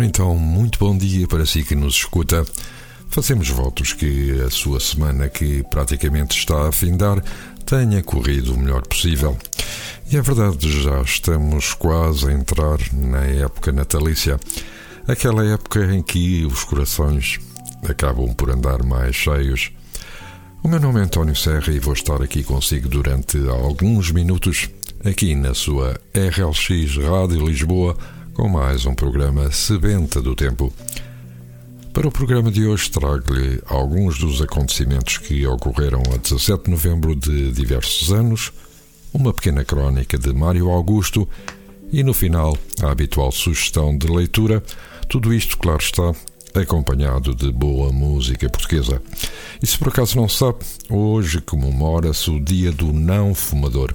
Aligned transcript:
Ora 0.00 0.06
então, 0.06 0.34
muito 0.34 0.78
bom 0.78 0.96
dia 0.96 1.28
para 1.28 1.44
si 1.44 1.62
que 1.62 1.74
nos 1.74 1.96
escuta. 1.96 2.42
Fazemos 3.10 3.50
votos 3.50 3.92
que 3.92 4.40
a 4.40 4.48
sua 4.48 4.80
semana, 4.80 5.28
que 5.28 5.62
praticamente 5.64 6.38
está 6.38 6.68
a 6.68 6.72
findar, 6.72 7.22
tenha 7.66 8.02
corrido 8.02 8.54
o 8.54 8.58
melhor 8.58 8.80
possível. 8.80 9.36
E 10.10 10.16
é 10.16 10.22
verdade, 10.22 10.82
já 10.82 11.02
estamos 11.02 11.74
quase 11.74 12.30
a 12.30 12.32
entrar 12.32 12.78
na 12.94 13.24
época 13.26 13.72
natalícia, 13.72 14.40
aquela 15.06 15.44
época 15.44 15.94
em 15.94 16.00
que 16.00 16.46
os 16.46 16.64
corações 16.64 17.38
acabam 17.86 18.32
por 18.32 18.48
andar 18.48 18.82
mais 18.82 19.14
cheios. 19.14 19.70
O 20.62 20.68
meu 20.68 20.80
nome 20.80 21.00
é 21.00 21.02
António 21.02 21.36
Serra 21.36 21.74
e 21.74 21.78
vou 21.78 21.92
estar 21.92 22.22
aqui 22.22 22.42
consigo 22.42 22.88
durante 22.88 23.36
alguns 23.50 24.10
minutos, 24.10 24.70
aqui 25.04 25.34
na 25.34 25.52
sua 25.52 26.00
RLX 26.14 26.96
Rádio 26.96 27.46
Lisboa 27.46 27.98
com 28.40 28.48
mais 28.48 28.86
um 28.86 28.94
programa 28.94 29.52
Sebenta 29.52 30.22
do 30.22 30.34
Tempo. 30.34 30.72
Para 31.92 32.08
o 32.08 32.10
programa 32.10 32.50
de 32.50 32.64
hoje 32.64 32.90
trago-lhe 32.90 33.62
alguns 33.66 34.18
dos 34.18 34.40
acontecimentos 34.40 35.18
que 35.18 35.46
ocorreram 35.46 36.00
a 36.10 36.16
17 36.16 36.64
de 36.64 36.70
novembro 36.70 37.14
de 37.14 37.52
diversos 37.52 38.10
anos, 38.10 38.50
uma 39.12 39.34
pequena 39.34 39.62
crónica 39.62 40.16
de 40.16 40.32
Mário 40.32 40.70
Augusto 40.70 41.28
e, 41.92 42.02
no 42.02 42.14
final, 42.14 42.56
a 42.82 42.90
habitual 42.90 43.30
sugestão 43.30 43.94
de 43.98 44.06
leitura. 44.06 44.62
Tudo 45.06 45.34
isto, 45.34 45.58
claro 45.58 45.82
está, 45.82 46.14
acompanhado 46.58 47.34
de 47.34 47.52
boa 47.52 47.92
música 47.92 48.48
portuguesa. 48.48 49.02
E 49.62 49.66
se 49.66 49.76
por 49.76 49.88
acaso 49.88 50.16
não 50.16 50.30
sabe, 50.30 50.60
hoje 50.88 51.42
comemora-se 51.42 52.30
o 52.30 52.40
Dia 52.40 52.72
do 52.72 52.90
Não 52.90 53.34
Fumador. 53.34 53.94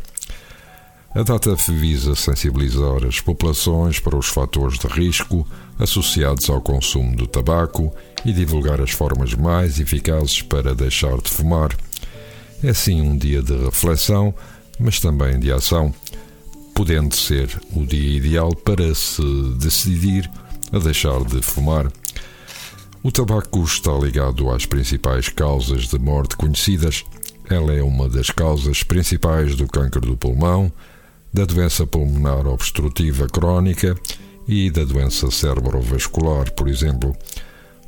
A 1.15 1.23
data 1.23 1.55
visa 1.55 2.13
sensibilizar 2.13 3.05
as 3.07 3.21
populações 3.21 4.01
para 4.01 4.17
os 4.17 4.27
fatores 4.27 4.77
de 4.77 4.85
risco 4.85 5.47
associados 5.79 6.49
ao 6.49 6.59
consumo 6.59 7.15
do 7.15 7.25
tabaco 7.25 7.89
e 8.25 8.33
divulgar 8.33 8.81
as 8.81 8.91
formas 8.91 9.33
mais 9.33 9.79
eficazes 9.79 10.41
para 10.41 10.75
deixar 10.75 11.15
de 11.21 11.29
fumar. 11.29 11.69
É 12.61 12.73
sim 12.73 12.99
um 12.99 13.17
dia 13.17 13.41
de 13.41 13.55
reflexão, 13.55 14.35
mas 14.77 14.99
também 14.99 15.39
de 15.39 15.53
ação, 15.53 15.95
podendo 16.73 17.15
ser 17.15 17.49
o 17.73 17.85
dia 17.85 18.17
ideal 18.17 18.53
para 18.53 18.93
se 18.93 19.23
decidir 19.57 20.29
a 20.73 20.79
deixar 20.79 21.23
de 21.23 21.41
fumar. 21.41 21.89
O 23.01 23.09
tabaco 23.09 23.63
está 23.63 23.93
ligado 23.93 24.51
às 24.51 24.65
principais 24.65 25.29
causas 25.29 25.87
de 25.87 25.97
morte 25.97 26.35
conhecidas. 26.35 27.05
Ela 27.49 27.73
é 27.73 27.81
uma 27.81 28.09
das 28.09 28.31
causas 28.31 28.83
principais 28.83 29.55
do 29.55 29.65
câncer 29.65 30.01
do 30.01 30.17
pulmão 30.17 30.69
da 31.35 31.43
doença 31.43 31.85
pulmonar 31.85 32.47
obstrutiva 32.47 33.27
crónica 33.27 33.93
e 34.47 34.71
da 34.71 34.85
doença 34.85 35.29
cerebrovascular, 35.29 36.49
por 36.53 36.69
exemplo. 36.69 37.13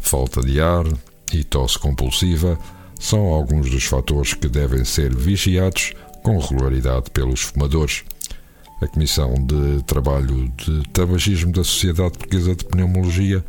Falta 0.01 0.41
de 0.41 0.59
ar 0.59 0.85
e 1.31 1.45
tosse 1.45 1.79
compulsiva 1.79 2.59
são 2.99 3.21
alguns 3.27 3.69
dos 3.69 3.85
fatores 3.85 4.33
que 4.33 4.49
devem 4.49 4.83
ser 4.83 5.15
vigiados 5.15 5.93
com 6.23 6.37
regularidade 6.37 7.09
pelos 7.11 7.39
fumadores. 7.39 8.03
A 8.81 8.87
Comissão 8.87 9.33
de 9.35 9.81
Trabalho 9.83 10.51
de 10.57 10.83
Tabagismo 10.89 11.53
da 11.53 11.63
Sociedade 11.63 12.17
Portuguesa 12.17 12.53
de 12.53 12.65
Pneumologia 12.65 13.45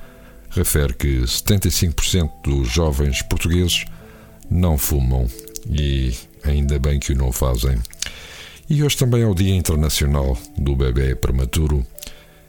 refere 0.50 0.94
que 0.94 1.22
75% 1.22 2.30
dos 2.44 2.68
jovens 2.68 3.20
portugueses 3.22 3.84
não 4.48 4.78
fumam 4.78 5.26
e 5.68 6.14
ainda 6.44 6.78
bem 6.78 7.00
que 7.00 7.12
o 7.14 7.16
não 7.16 7.32
fazem. 7.32 7.76
E 8.70 8.84
hoje 8.84 8.98
também 8.98 9.22
é 9.22 9.26
o 9.26 9.34
Dia 9.34 9.54
Internacional 9.54 10.36
do 10.58 10.76
Bebê 10.76 11.14
Prematuro. 11.14 11.86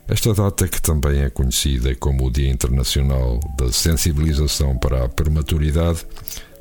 Esta 0.06 0.34
data, 0.34 0.68
que 0.68 0.82
também 0.82 1.22
é 1.22 1.30
conhecida 1.30 1.96
como 1.96 2.26
o 2.26 2.32
Dia 2.32 2.52
Internacional 2.52 3.40
da 3.58 3.72
Sensibilização 3.72 4.78
para 4.78 5.06
a 5.06 5.08
Prematuridade, 5.08 6.06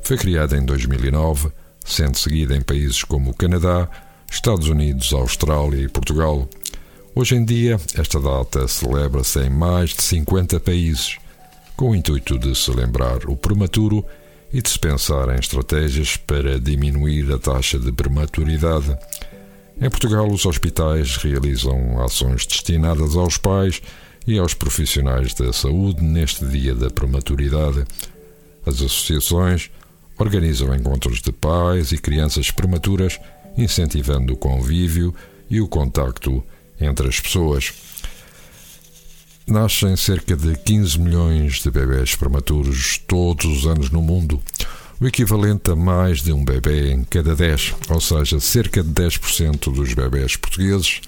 foi 0.01 0.17
criada 0.17 0.55
em 0.55 0.63
2009, 0.63 1.51
sendo 1.83 2.17
seguida 2.17 2.55
em 2.55 2.61
países 2.61 3.03
como 3.03 3.31
o 3.31 3.33
Canadá, 3.33 3.89
Estados 4.31 4.69
Unidos, 4.69 5.11
Austrália 5.11 5.83
e 5.83 5.89
Portugal. 5.89 6.47
Hoje 7.13 7.35
em 7.35 7.43
dia, 7.43 7.77
esta 7.95 8.17
data 8.17 8.65
celebra-se 8.65 9.41
em 9.41 9.49
mais 9.49 9.89
de 9.89 10.03
50 10.03 10.57
países, 10.61 11.17
com 11.75 11.89
o 11.89 11.95
intuito 11.95 12.39
de 12.39 12.55
se 12.55 12.71
lembrar 12.71 13.25
o 13.25 13.35
prematuro 13.35 14.05
e 14.53 14.61
de 14.61 14.69
se 14.69 14.79
pensar 14.79 15.27
em 15.35 15.39
estratégias 15.39 16.15
para 16.15 16.57
diminuir 16.57 17.29
a 17.33 17.37
taxa 17.37 17.77
de 17.77 17.91
prematuridade 17.91 18.97
em 19.81 19.89
Portugal, 19.89 20.29
os 20.29 20.45
hospitais 20.45 21.15
realizam 21.15 22.03
ações 22.03 22.45
destinadas 22.45 23.15
aos 23.15 23.37
pais 23.37 23.81
e 24.27 24.37
aos 24.37 24.53
profissionais 24.53 25.33
da 25.33 25.53
saúde 25.53 26.03
neste 26.03 26.45
dia 26.45 26.75
da 26.75 26.89
prematuridade. 26.89 27.85
As 28.65 28.75
associações 28.75 29.71
organizam 30.17 30.75
encontros 30.75 31.21
de 31.21 31.31
pais 31.31 31.93
e 31.93 31.97
crianças 31.97 32.51
prematuras, 32.51 33.17
incentivando 33.57 34.33
o 34.33 34.37
convívio 34.37 35.15
e 35.49 35.61
o 35.61 35.67
contacto 35.67 36.43
entre 36.79 37.07
as 37.07 37.19
pessoas. 37.19 37.73
Nascem 39.47 39.95
cerca 39.95 40.35
de 40.35 40.57
15 40.57 40.99
milhões 40.99 41.61
de 41.61 41.71
bebés 41.71 42.15
prematuros 42.15 43.01
todos 43.07 43.45
os 43.45 43.65
anos 43.65 43.89
no 43.89 44.01
mundo 44.01 44.41
o 44.99 45.07
equivalente 45.07 45.71
a 45.71 45.75
mais 45.75 46.21
de 46.21 46.33
um 46.33 46.43
bebê 46.43 46.91
em 46.91 47.03
cada 47.03 47.33
10, 47.33 47.75
ou 47.89 48.01
seja, 48.01 48.39
cerca 48.39 48.83
de 48.83 48.89
10% 48.89 49.73
dos 49.73 49.93
bebés 49.93 50.35
portugueses 50.35 51.01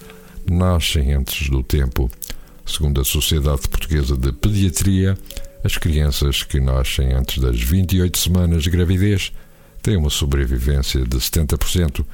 nascem 0.50 1.14
antes 1.14 1.50
do 1.50 1.62
tempo. 1.62 2.10
Segundo 2.66 3.02
a 3.02 3.04
Sociedade 3.04 3.68
Portuguesa 3.68 4.16
de 4.16 4.32
Pediatria, 4.32 5.18
as 5.64 5.78
crianças 5.78 6.42
que 6.42 6.60
nascem 6.60 7.12
antes 7.12 7.40
das 7.40 7.60
28 7.60 8.18
semanas 8.18 8.64
de 8.64 8.70
gravidez 8.70 9.34
têm 9.82 9.98
uma 9.98 10.10
sobrevivência 10.10 11.02
de 11.02 11.18
70%, 11.18 12.06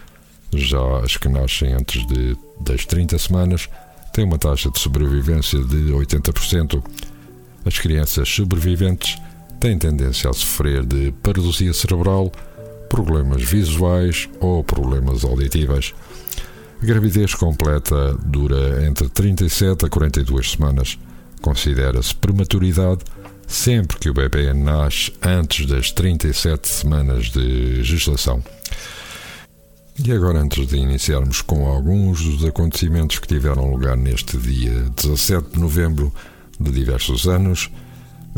já 0.54 1.00
as 1.04 1.16
que 1.16 1.30
nascem 1.30 1.74
antes 1.74 2.06
de, 2.08 2.36
das 2.60 2.86
30 2.86 3.20
semanas 3.20 3.70
têm 4.14 4.26
uma 4.26 4.40
taxa 4.40 4.72
de 4.72 4.80
sobrevivência 4.80 5.60
de 5.60 5.92
80%. 5.92 6.84
As 7.66 7.78
crianças 7.78 8.28
sobreviventes 8.30 9.18
têm 9.60 9.78
tendência 9.78 10.30
a 10.30 10.34
sofrer 10.34 10.86
de 10.86 11.12
paralisia 11.24 11.74
cerebral, 11.74 12.32
problemas 12.90 13.44
visuais 13.44 14.30
ou 14.40 14.64
problemas 14.64 15.24
auditivas. 15.24 15.94
A 16.82 16.86
gravidez 16.86 17.34
completa 17.34 18.14
dura 18.24 18.86
entre 18.86 19.10
37 19.10 19.86
a 19.86 19.90
42 19.90 20.52
semanas. 20.52 20.98
Considera-se 21.42 22.16
prematuridade 22.16 23.04
sempre 23.48 23.98
que 23.98 24.10
o 24.10 24.14
bebê 24.14 24.54
nasce 24.54 25.14
antes 25.24 25.66
das 25.66 25.92
37 25.92 26.68
semanas 26.68 27.28
de 27.28 27.82
gestação. 27.84 28.44
E 30.04 30.12
agora, 30.12 30.40
antes 30.40 30.68
de 30.68 30.78
iniciarmos 30.78 31.42
com 31.42 31.66
alguns 31.66 32.22
dos 32.22 32.46
acontecimentos 32.46 33.18
que 33.18 33.28
tiveram 33.28 33.72
lugar 33.72 33.98
neste 33.98 34.38
dia 34.38 34.92
17 34.96 35.54
de 35.54 35.60
novembro 35.60 36.14
de 36.60 36.70
diversos 36.72 37.28
anos, 37.28 37.72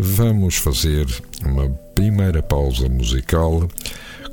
Vamos 0.01 0.56
fazer 0.56 1.06
uma 1.46 1.69
primeira 1.94 2.42
pausa 2.42 2.88
musical 2.88 3.68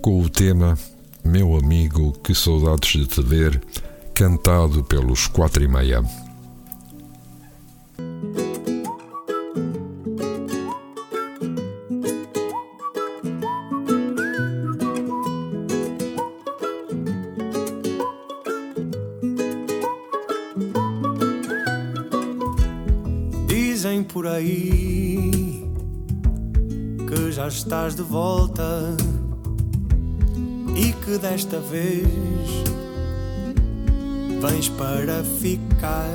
com 0.00 0.20
o 0.20 0.30
tema 0.30 0.78
Meu 1.24 1.56
Amigo, 1.56 2.12
que 2.22 2.36
saudades 2.36 2.92
de 2.92 3.04
te 3.04 3.20
ver, 3.20 3.60
cantado 4.14 4.84
pelos 4.84 5.26
quatro 5.26 5.64
e 5.64 5.66
meia. 5.66 6.04
Estás 27.66 27.96
de 27.96 28.02
volta 28.02 28.94
e 30.76 30.92
que 30.92 31.18
desta 31.18 31.58
vez 31.58 32.06
vens 34.40 34.68
para 34.68 35.24
ficar. 35.40 36.14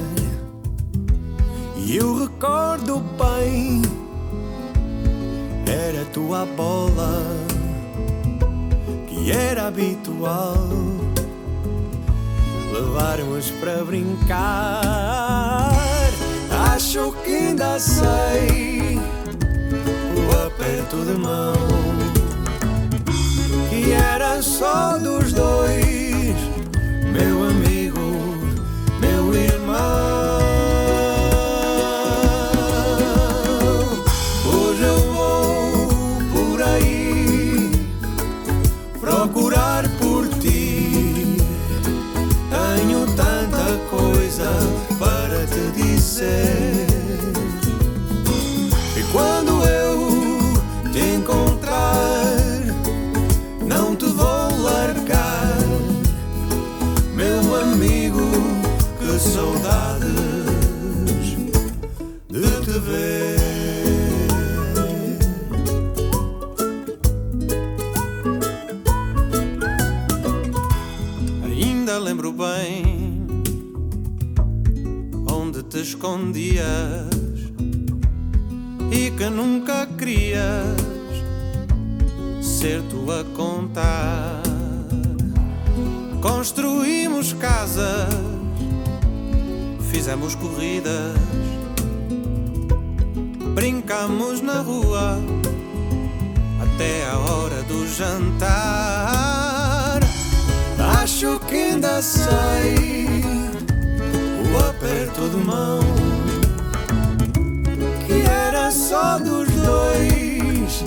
E 1.75 1.97
eu 1.97 2.17
recordo 2.19 3.03
bem, 3.19 3.81
era 5.67 6.05
tua 6.13 6.45
bola, 6.45 7.21
que 9.09 9.29
era 9.29 9.67
habitual 9.67 10.69
levarmos 12.71 13.51
para 13.59 13.83
brincar. 13.83 15.69
Acho 16.73 17.11
que 17.25 17.29
ainda 17.29 17.77
sei 17.77 19.00
aperto 20.91 21.05
de 21.05 21.13
mão 21.17 21.53
que 23.69 23.93
era 23.93 24.41
só 24.41 24.97
dos 24.97 25.31
dois, 25.31 26.35
meu 27.13 27.43
amigo, 27.49 27.80
escondias 75.91 77.09
e 78.91 79.11
que 79.11 79.29
nunca 79.29 79.85
querias 79.97 80.77
ser 82.41 82.81
tu 82.83 83.11
a 83.11 83.25
contar. 83.35 84.41
Construímos 86.21 87.33
casas, 87.33 88.07
fizemos 89.91 90.33
corridas, 90.35 91.17
brincamos 93.53 94.39
na 94.41 94.61
rua 94.61 95.19
até 96.63 97.05
a 97.09 97.17
hora 97.17 97.63
do 97.63 97.85
jantar. 97.87 98.49
Acho 101.01 101.37
que 101.49 101.55
ainda 101.55 102.01
sei 102.01 103.30
o 104.53 104.57
aperto 104.69 105.29
de 105.29 105.37
mão 105.37 105.79
que 108.05 108.21
era 108.23 108.69
só 108.71 109.17
dos 109.17 109.49
dois, 109.49 110.85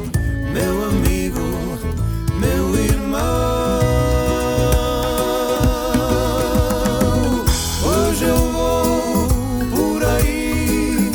meu 0.53 0.85
amigo, 0.85 1.41
meu 2.39 2.75
irmão. 2.85 3.81
Hoje 7.83 8.25
eu 8.25 8.37
vou 8.53 9.29
por 9.75 10.05
aí 10.05 11.11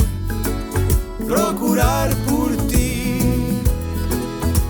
procurar 1.26 2.08
por 2.28 2.56
ti. 2.66 3.20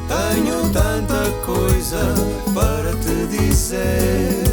Tenho 0.09 0.71
tanta 0.73 1.31
coisa 1.47 2.15
para 2.55 2.93
te 2.97 3.27
dizer. 3.29 4.50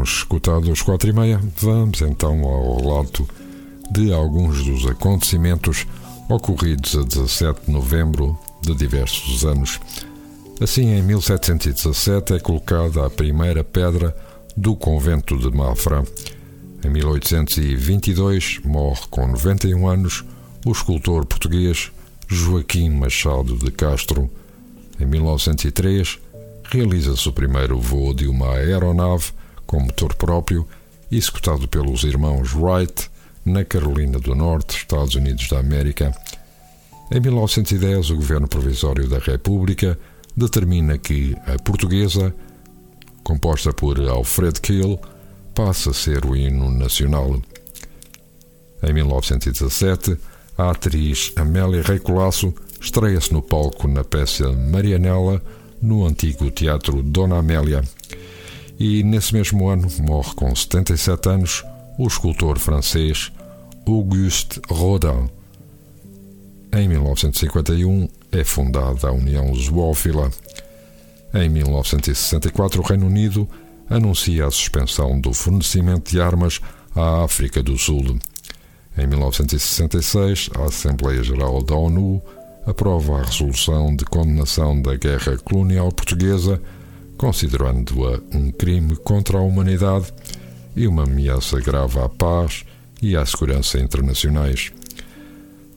Termos 0.00 0.10
escutado 0.10 0.70
os 0.70 0.82
quatro 0.82 1.10
e 1.10 1.12
meia, 1.12 1.40
vamos 1.58 2.00
então 2.00 2.42
ao 2.44 2.80
relato 2.80 3.28
de 3.90 4.12
alguns 4.12 4.64
dos 4.64 4.86
acontecimentos 4.86 5.86
ocorridos 6.28 6.96
a 6.96 7.02
17 7.02 7.66
de 7.66 7.72
novembro 7.72 8.38
de 8.62 8.74
diversos 8.74 9.44
anos. 9.44 9.80
Assim, 10.60 10.92
em 10.94 11.02
1717 11.02 12.34
é 12.34 12.40
colocada 12.40 13.04
a 13.04 13.10
primeira 13.10 13.62
pedra 13.62 14.16
do 14.56 14.74
convento 14.74 15.36
de 15.36 15.50
Mafra. 15.50 16.04
Em 16.84 16.88
1822 16.88 18.60
morre 18.64 19.02
com 19.10 19.26
91 19.26 19.86
anos 19.86 20.24
o 20.64 20.72
escultor 20.72 21.26
português 21.26 21.90
Joaquim 22.28 22.90
Machado 22.90 23.56
de 23.56 23.70
Castro. 23.70 24.30
Em 24.98 25.04
1903 25.04 26.18
realiza-se 26.70 27.28
o 27.28 27.32
primeiro 27.32 27.78
voo 27.78 28.14
de 28.14 28.28
uma 28.28 28.54
aeronave 28.54 29.32
com 29.70 29.78
motor 29.78 30.12
próprio, 30.16 30.66
executado 31.12 31.68
pelos 31.68 32.02
irmãos 32.02 32.52
Wright 32.56 33.08
na 33.44 33.64
Carolina 33.64 34.18
do 34.18 34.34
Norte, 34.34 34.78
Estados 34.78 35.14
Unidos 35.14 35.48
da 35.48 35.60
América. 35.60 36.12
Em 37.08 37.20
1910, 37.20 38.10
o 38.10 38.16
governo 38.16 38.48
provisório 38.48 39.08
da 39.08 39.20
República 39.20 39.96
determina 40.36 40.98
que 40.98 41.36
a 41.46 41.56
portuguesa, 41.62 42.34
composta 43.22 43.72
por 43.72 44.00
Alfred 44.00 44.60
Kiel, 44.60 45.00
passa 45.54 45.90
a 45.90 45.94
ser 45.94 46.26
o 46.26 46.34
hino 46.34 46.68
nacional. 46.72 47.40
Em 48.82 48.92
1917, 48.92 50.16
a 50.58 50.70
atriz 50.70 51.32
Amélia 51.36 51.82
Rei 51.82 52.00
Colasso 52.00 52.52
estreia-se 52.80 53.32
no 53.32 53.40
palco 53.40 53.86
na 53.86 54.02
peça 54.02 54.50
Marianela, 54.50 55.40
no 55.80 56.04
antigo 56.04 56.50
Teatro 56.50 57.04
Dona 57.04 57.38
Amélia. 57.38 57.84
E 58.80 59.02
nesse 59.02 59.34
mesmo 59.34 59.68
ano 59.68 59.86
morre 60.00 60.32
com 60.34 60.56
77 60.56 61.28
anos 61.28 61.62
o 61.98 62.06
escultor 62.06 62.58
francês 62.58 63.30
Auguste 63.86 64.58
Rodin. 64.70 65.28
Em 66.72 66.88
1951 66.88 68.08
é 68.32 68.42
fundada 68.42 69.08
a 69.08 69.12
União 69.12 69.54
Zoófila. 69.54 70.30
Em 71.34 71.50
1964, 71.50 72.80
o 72.80 72.84
Reino 72.84 73.06
Unido 73.06 73.46
anuncia 73.90 74.46
a 74.46 74.50
suspensão 74.50 75.20
do 75.20 75.34
fornecimento 75.34 76.10
de 76.10 76.18
armas 76.18 76.58
à 76.96 77.22
África 77.22 77.62
do 77.62 77.76
Sul. 77.76 78.18
Em 78.96 79.06
1966, 79.06 80.48
a 80.58 80.64
Assembleia 80.64 81.22
Geral 81.22 81.62
da 81.62 81.74
ONU 81.74 82.22
aprova 82.66 83.18
a 83.18 83.24
resolução 83.24 83.94
de 83.94 84.06
condenação 84.06 84.80
da 84.80 84.96
guerra 84.96 85.36
colonial 85.36 85.92
portuguesa, 85.92 86.62
considerando-a 87.20 88.18
um 88.34 88.50
crime 88.50 88.96
contra 88.96 89.36
a 89.36 89.42
humanidade 89.42 90.06
e 90.74 90.86
uma 90.86 91.02
ameaça 91.02 91.60
grave 91.60 91.98
à 91.98 92.08
paz 92.08 92.64
e 93.02 93.14
à 93.14 93.26
segurança 93.26 93.78
internacionais. 93.78 94.72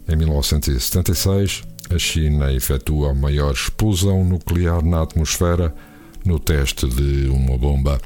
Em 0.08 0.16
1976, 0.16 1.64
a 1.94 2.00
China 2.00 2.54
efetua 2.54 3.12
a 3.12 3.14
maior 3.14 3.52
explosão 3.52 4.24
nuclear 4.24 4.82
na 4.86 5.02
atmosfera 5.02 5.76
no 6.24 6.40
teste 6.40 6.88
de 6.88 7.28
uma 7.28 7.58
bomba. 7.58 8.00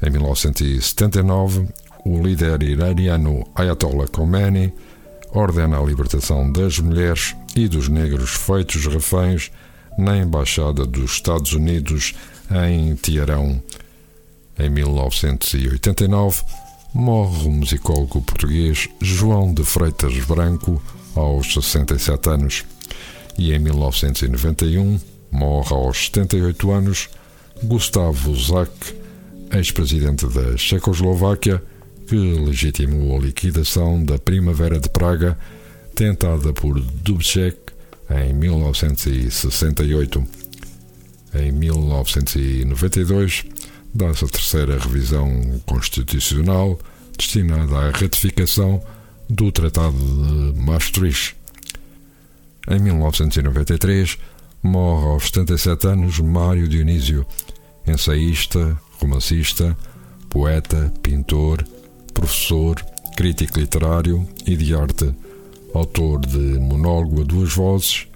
Em 0.00 0.10
1979, 0.10 1.66
o 2.04 2.22
líder 2.22 2.62
iraniano 2.62 3.44
Ayatollah 3.56 4.06
Khomeini 4.06 4.72
ordena 5.32 5.80
a 5.80 5.84
libertação 5.84 6.52
das 6.52 6.78
mulheres 6.78 7.34
e 7.56 7.66
dos 7.66 7.88
negros 7.88 8.30
feitos 8.30 8.86
reféns 8.86 9.50
na 9.98 10.16
Embaixada 10.16 10.86
dos 10.86 11.14
Estados 11.14 11.52
Unidos 11.52 12.14
em 12.50 12.96
Teherão. 12.96 13.62
Em 14.58 14.70
1989, 14.70 16.42
morre 16.94 17.48
o 17.48 17.50
musicólogo 17.50 18.22
português 18.22 18.88
João 19.00 19.52
de 19.52 19.64
Freitas 19.64 20.16
Branco 20.24 20.80
aos 21.14 21.52
67 21.52 22.30
anos. 22.30 22.64
E 23.36 23.52
em 23.52 23.58
1991, 23.58 25.00
morre 25.30 25.74
aos 25.74 26.06
78 26.06 26.70
anos 26.70 27.08
Gustavo 27.62 28.34
Zak, 28.36 28.72
ex-presidente 29.52 30.26
da 30.26 30.56
Checoslováquia, 30.56 31.62
que 32.06 32.16
legitimou 32.16 33.16
a 33.16 33.20
liquidação 33.20 34.04
da 34.04 34.18
Primavera 34.18 34.78
de 34.78 34.88
Praga 34.88 35.36
tentada 35.94 36.52
por 36.52 36.80
Dubček 36.80 37.56
em 38.10 38.34
1968. 38.34 40.43
Em 41.34 41.50
1992, 41.50 43.44
dá-se 43.92 44.24
a 44.24 44.28
terceira 44.28 44.78
revisão 44.78 45.60
constitucional 45.66 46.78
destinada 47.18 47.76
à 47.76 47.90
ratificação 47.90 48.80
do 49.28 49.50
Tratado 49.50 49.96
de 49.96 50.60
Maastricht. 50.60 51.36
Em 52.68 52.78
1993, 52.78 54.16
morre 54.62 55.06
aos 55.06 55.24
77 55.24 55.86
anos 55.88 56.20
Mário 56.20 56.68
Dionísio, 56.68 57.26
ensaísta, 57.84 58.78
romancista, 59.00 59.76
poeta, 60.30 60.92
pintor, 61.02 61.66
professor, 62.12 62.76
crítico 63.16 63.58
literário 63.58 64.24
e 64.46 64.56
de 64.56 64.74
arte, 64.74 65.12
autor 65.74 66.20
de 66.20 66.58
monólogo 66.60 67.22
a 67.22 67.24
duas 67.24 67.52
vozes, 67.52 68.06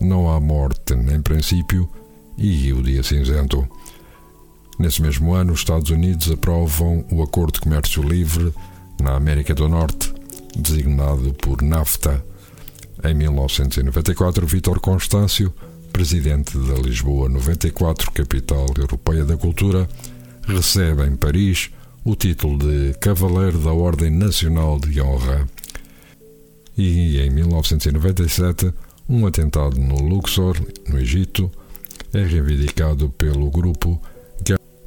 Não 0.00 0.28
há 0.28 0.40
morte 0.40 0.96
nem 0.96 1.22
princípio 1.22 1.88
e 2.36 2.72
O 2.72 2.82
Dia 2.82 3.02
Cinzento. 3.02 3.68
Nesse 4.78 5.00
mesmo 5.00 5.34
ano, 5.34 5.52
os 5.52 5.60
Estados 5.60 5.90
Unidos 5.90 6.30
aprovam 6.30 7.04
o 7.10 7.22
Acordo 7.22 7.54
de 7.54 7.60
Comércio 7.60 8.02
Livre 8.02 8.52
na 9.00 9.14
América 9.14 9.54
do 9.54 9.68
Norte, 9.68 10.12
designado 10.56 11.32
por 11.34 11.62
NAFTA. 11.62 12.24
Em 13.04 13.14
1994, 13.14 14.46
Vítor 14.46 14.80
Constâncio, 14.80 15.52
presidente 15.92 16.58
da 16.58 16.74
Lisboa 16.74 17.28
94, 17.28 18.10
capital 18.10 18.66
europeia 18.76 19.24
da 19.24 19.36
cultura, 19.36 19.88
recebe 20.46 21.04
em 21.04 21.14
Paris 21.14 21.70
o 22.04 22.16
título 22.16 22.58
de 22.58 22.94
Cavaleiro 22.98 23.58
da 23.58 23.72
Ordem 23.72 24.10
Nacional 24.10 24.78
de 24.78 25.00
Honra. 25.00 25.48
E 26.76 27.18
em 27.20 27.30
1997, 27.30 28.72
um 29.08 29.26
atentado 29.26 29.78
no 29.78 30.00
Luxor, 30.02 30.56
no 30.88 30.98
Egito, 30.98 31.50
é 32.14 32.24
reivindicado 32.24 33.10
pelo 33.10 33.50
grupo 33.50 34.00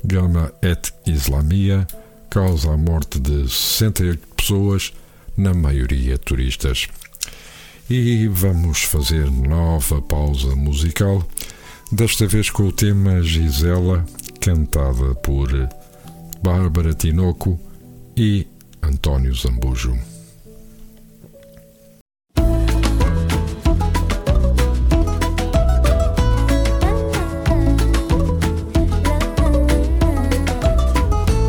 Gama 0.04 0.54
et 0.62 0.94
Islamia, 1.06 1.86
causa 2.30 2.72
a 2.72 2.78
morte 2.78 3.20
de 3.20 3.50
68 3.50 4.28
pessoas, 4.36 4.94
na 5.36 5.54
maioria 5.54 6.18
turistas. 6.18 6.88
E 7.90 8.28
vamos 8.28 8.84
fazer 8.84 9.30
nova 9.30 10.02
pausa 10.02 10.56
musical, 10.56 11.26
desta 11.92 12.26
vez 12.26 12.50
com 12.50 12.64
o 12.64 12.72
tema 12.72 13.22
Gisela, 13.22 14.06
cantada 14.40 15.14
por 15.16 15.50
Bárbara 16.42 16.94
Tinoco 16.94 17.60
e 18.16 18.48
António 18.82 19.34
Zambujo. 19.36 20.17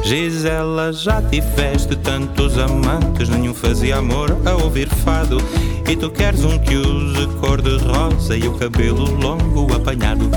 Gisela, 0.09 0.91
já 0.91 1.21
tiveste 1.21 1.95
tantos 1.95 2.57
amantes, 2.57 3.29
nenhum 3.29 3.53
fazia 3.53 3.99
amor 3.99 4.35
a 4.47 4.55
ouvir 4.55 4.89
fado. 4.89 5.37
E 5.87 5.95
tu 5.95 6.09
queres 6.09 6.45
um 6.45 6.59
que 6.59 6.77
use 6.77 7.27
cor 7.39 7.61
de 7.61 7.77
rosa 7.77 8.35
e 8.35 8.49
o 8.49 8.55
cabelo 8.55 9.05
longo 9.21 9.71
apanhado. 9.77 10.31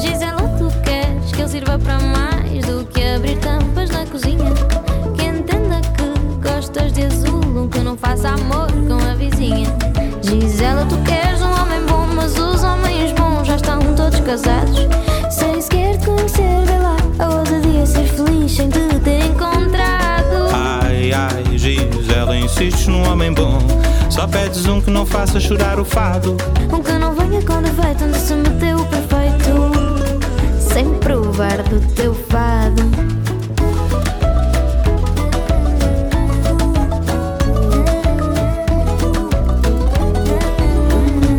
Gisela, 0.00 0.48
tu 0.56 0.70
queres 0.84 1.32
que 1.32 1.40
ele 1.40 1.48
sirva 1.48 1.76
para 1.80 1.98
mais 1.98 2.64
do 2.64 2.84
que 2.84 3.02
abrir 3.02 3.38
tampas 3.38 3.90
na 3.90 4.06
cozinha? 4.06 4.54
Que 5.16 5.24
entenda 5.24 5.80
que 5.80 6.48
gostas 6.48 6.92
de 6.92 7.02
azul, 7.02 7.68
que 7.72 7.80
não 7.80 7.96
faça 7.96 8.28
amor 8.28 8.70
com 8.70 9.04
a 9.04 9.14
vizinha. 9.16 9.66
Insistes 22.58 22.88
num 22.88 23.08
homem 23.08 23.32
bom. 23.32 23.58
Só 24.10 24.26
pedes 24.26 24.66
um 24.66 24.80
que 24.80 24.90
não 24.90 25.06
faça 25.06 25.38
chorar 25.38 25.78
o 25.78 25.84
fado. 25.84 26.36
Um 26.72 26.82
que 26.82 26.92
não 26.92 27.14
venha 27.14 27.40
com 27.42 27.62
defeito, 27.62 28.04
onde 28.04 28.18
se 28.18 28.34
meteu 28.34 28.78
o 28.78 28.86
perfeito. 28.86 30.18
Sem 30.72 30.92
provar 30.94 31.62
do 31.62 31.80
teu 31.94 32.14
fado. 32.14 32.82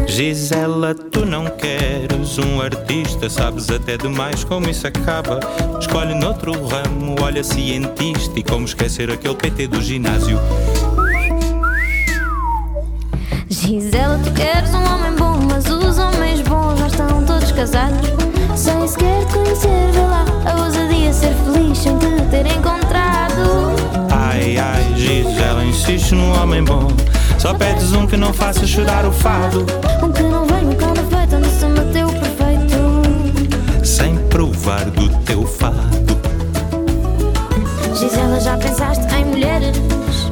Gisela, 0.08 0.96
tu 0.96 1.26
não 1.26 1.46
queres 1.46 2.38
um 2.38 2.62
artista, 2.62 3.30
sabes 3.30 3.70
até 3.70 3.98
demais 3.98 4.46
como 4.46 4.70
isso 4.70 4.88
acaba. 4.88 5.40
Escolhe 5.80 6.14
noutro 6.14 6.54
ramo, 6.66 7.16
olha 7.22 7.44
cientista 7.44 8.40
e 8.40 8.44
como 8.44 8.66
esquecer 8.66 9.12
aquele 9.12 9.36
PT 9.36 9.68
do 9.68 9.82
ginásio. 9.82 10.40
Gisela, 13.52 14.20
tu 14.24 14.32
queres 14.34 14.72
um 14.76 14.94
homem 14.94 15.16
bom, 15.18 15.40
mas 15.50 15.66
os 15.66 15.98
homens 15.98 16.40
bons 16.42 16.78
já 16.78 16.86
estão 16.86 17.24
todos 17.26 17.52
casados. 17.52 18.08
Sem 18.56 18.88
sequer 18.88 19.26
te 19.26 19.34
conhecer, 19.34 19.92
vê 19.92 20.02
lá, 20.02 20.24
a 20.46 20.64
ousadia 20.64 21.12
ser 21.12 21.34
feliz 21.34 21.80
sem 21.80 21.98
te 21.98 22.06
ter 22.30 22.46
encontrado. 22.46 23.74
Ai, 24.12 24.56
ai, 24.56 24.94
Gisela, 24.96 25.66
insiste 25.66 26.14
num 26.14 26.32
homem 26.40 26.64
bom. 26.64 26.90
Só 27.40 27.56
pedes 27.56 27.92
um 27.94 28.06
que 28.06 28.16
não 28.16 28.32
faça 28.32 28.68
chorar 28.68 29.04
o 29.08 29.12
fado. 29.12 29.66
Um 30.04 30.12
que 30.12 30.22
não 30.22 30.46
venha 30.46 30.76
com 30.76 30.94
defeito, 30.94 31.36
onde 31.38 31.50
se 31.50 31.66
meteu 31.66 32.08
o 32.08 32.12
perfeito. 32.12 33.84
Sem 33.84 34.16
provar 34.28 34.86
do 34.92 35.10
teu 35.24 35.44
fado. 35.48 36.20
Gisela, 37.96 38.40
já 38.40 38.56
pensaste 38.58 39.12
em 39.16 39.26
mulheres? 39.26 39.89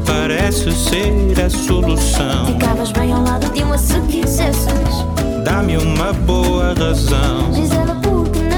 Parece 0.08 0.72
ser 0.72 1.12
a 1.46 1.50
solução. 1.50 2.46
Ficavas 2.46 2.92
bem 2.94 3.12
ao 3.12 3.22
lado 3.24 3.52
de 3.52 3.62
uma 3.62 3.78
se 3.78 4.00
quisesses. 4.02 5.06
Dá-me 5.44 5.78
uma 5.78 6.14
boa 6.14 6.74
razão. 6.74 7.54
Gisela, 7.54 7.96
por 7.96 8.30
que 8.30 8.40
não? 8.40 8.58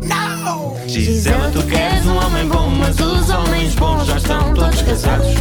Não! 0.00 0.88
Gisela, 0.88 1.50
tu 1.52 1.62
queres 1.64 2.06
um 2.06 2.16
homem 2.16 2.48
bom, 2.48 2.70
mas 2.70 2.98
os 2.98 3.28
homens 3.28 3.74
bons 3.74 4.06
já 4.06 4.16
estão 4.16 4.54
todos 4.54 4.80
casados. 4.80 5.34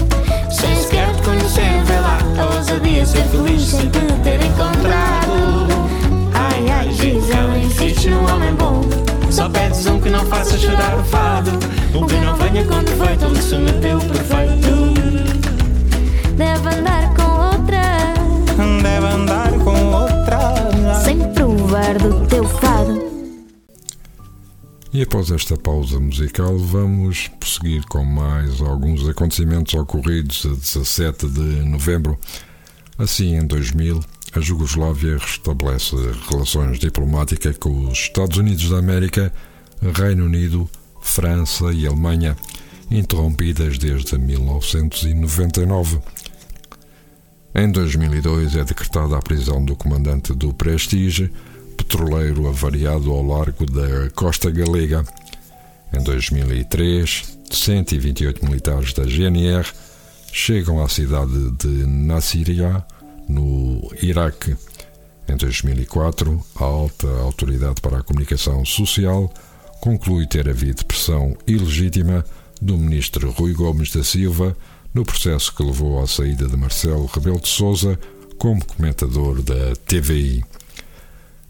Sem 0.51 0.75
sequer 0.75 1.15
te 1.15 1.21
conhecer, 1.23 1.81
vê 1.85 1.99
lá, 1.99 2.17
a 2.39 2.55
ousadia 2.57 3.05
ser 3.05 3.23
feliz 3.23 3.61
sem 3.61 3.89
te 3.89 3.99
ter 4.21 4.41
encontrado. 4.43 5.67
Ai, 6.33 6.69
ai, 6.69 6.91
Gisela, 6.91 7.57
insiste 7.57 8.09
num 8.09 8.29
homem 8.29 8.53
bom. 8.55 8.81
Só 9.31 9.47
pedes 9.49 9.85
um 9.85 9.97
que 9.99 10.09
não 10.09 10.25
faça 10.25 10.57
chorar 10.57 10.97
o 10.97 11.03
fado. 11.05 11.51
Um 11.95 12.05
que 12.07 12.15
não 12.15 12.35
venha 12.35 12.65
com 12.65 12.83
defeito, 12.83 13.25
onde 13.25 13.41
se 13.41 13.55
meteu 13.55 13.97
perfeito. 13.99 14.93
Deve 16.35 16.67
andar 16.67 17.13
com 17.13 17.23
outra. 17.23 18.13
Deve 18.83 19.07
andar 19.07 19.51
com 19.63 19.93
outra. 19.93 21.01
Sem 21.05 21.19
provar 21.33 21.97
do 21.97 22.27
teu 22.27 22.43
fado. 22.43 23.01
E 24.91 25.01
após 25.03 25.31
esta 25.31 25.55
pausa 25.55 25.97
musical, 25.97 26.57
vamos 26.57 27.29
prosseguir 27.39 27.85
com 27.87 28.03
mais 28.03 28.59
alguns 28.59 29.07
acontecimentos 29.07 29.73
ocorridos 29.73 30.45
a 30.45 30.49
17 30.49 31.29
de 31.29 31.63
novembro. 31.63 32.19
Assim, 32.97 33.37
em 33.37 33.47
2000, 33.47 34.01
a 34.33 34.41
Jugoslávia 34.41 35.17
restabelece 35.17 35.95
relações 36.29 36.77
diplomáticas 36.77 37.57
com 37.57 37.87
os 37.87 37.99
Estados 37.99 38.37
Unidos 38.37 38.69
da 38.69 38.79
América, 38.79 39.31
Reino 39.81 40.25
Unido, 40.25 40.69
França 41.05 41.71
e 41.71 41.87
Alemanha, 41.87 42.35
interrompidas 42.91 43.77
desde 43.77 44.17
1999. 44.17 45.99
Em 47.53 47.71
2002 47.71 48.55
é 48.57 48.63
decretada 48.65 49.15
a 49.15 49.21
prisão 49.21 49.63
do 49.63 49.75
comandante 49.75 50.33
do 50.33 50.51
Prestige, 50.53 51.31
petroleiro 51.77 52.49
avariado 52.49 53.11
ao 53.11 53.25
largo 53.25 53.65
da 53.65 54.09
costa 54.13 54.51
galega. 54.51 55.05
Em 55.93 56.03
2003, 56.03 57.37
128 57.49 58.43
militares 58.43 58.91
da 58.91 59.05
GNR 59.05 59.65
chegam 60.33 60.83
à 60.83 60.89
cidade 60.89 61.51
de 61.51 61.85
Nasiriyah, 61.85 62.85
no 63.29 63.89
Iraque. 64.01 64.57
Em 65.29 65.37
2004, 65.37 66.43
a 66.55 66.63
alta 66.63 67.07
autoridade 67.19 67.79
para 67.79 67.99
a 67.99 68.03
comunicação 68.03 68.65
social 68.65 69.31
conclui 69.85 70.25
ter 70.25 70.49
havido 70.49 70.83
pressão 70.83 71.37
ilegítima 71.45 72.25
do 72.59 72.75
ministro 72.75 73.29
Rui 73.29 73.53
Gomes 73.53 73.91
da 73.91 74.03
Silva 74.03 74.57
no 74.91 75.05
processo 75.05 75.53
que 75.53 75.61
levou 75.61 76.01
à 76.01 76.07
saída 76.07 76.47
de 76.47 76.57
Marcelo 76.57 77.05
Rebelo 77.05 77.39
de 77.39 77.99
como 78.39 78.65
comentador 78.65 79.43
da 79.43 79.75
TVI. 79.85 80.43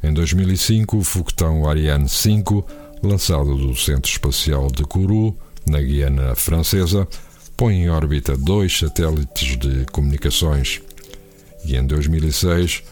Em 0.04 0.14
2005, 0.14 0.98
o 0.98 1.02
foguetão 1.02 1.66
Ariane 1.66 2.10
5, 2.10 2.68
lançado 3.02 3.56
do 3.56 3.74
Centro 3.74 4.12
Espacial 4.12 4.68
de 4.68 4.84
Kourou, 4.84 5.34
na 5.66 5.80
Guiana 5.80 6.36
Francesa, 6.36 7.08
põe 7.56 7.84
em 7.84 7.90
órbita 7.90 8.36
dois 8.36 8.78
satélites 8.78 9.58
de 9.58 9.86
comunicações. 9.94 10.82
E 11.64 11.78
em 11.78 11.88
2006, 11.88 12.84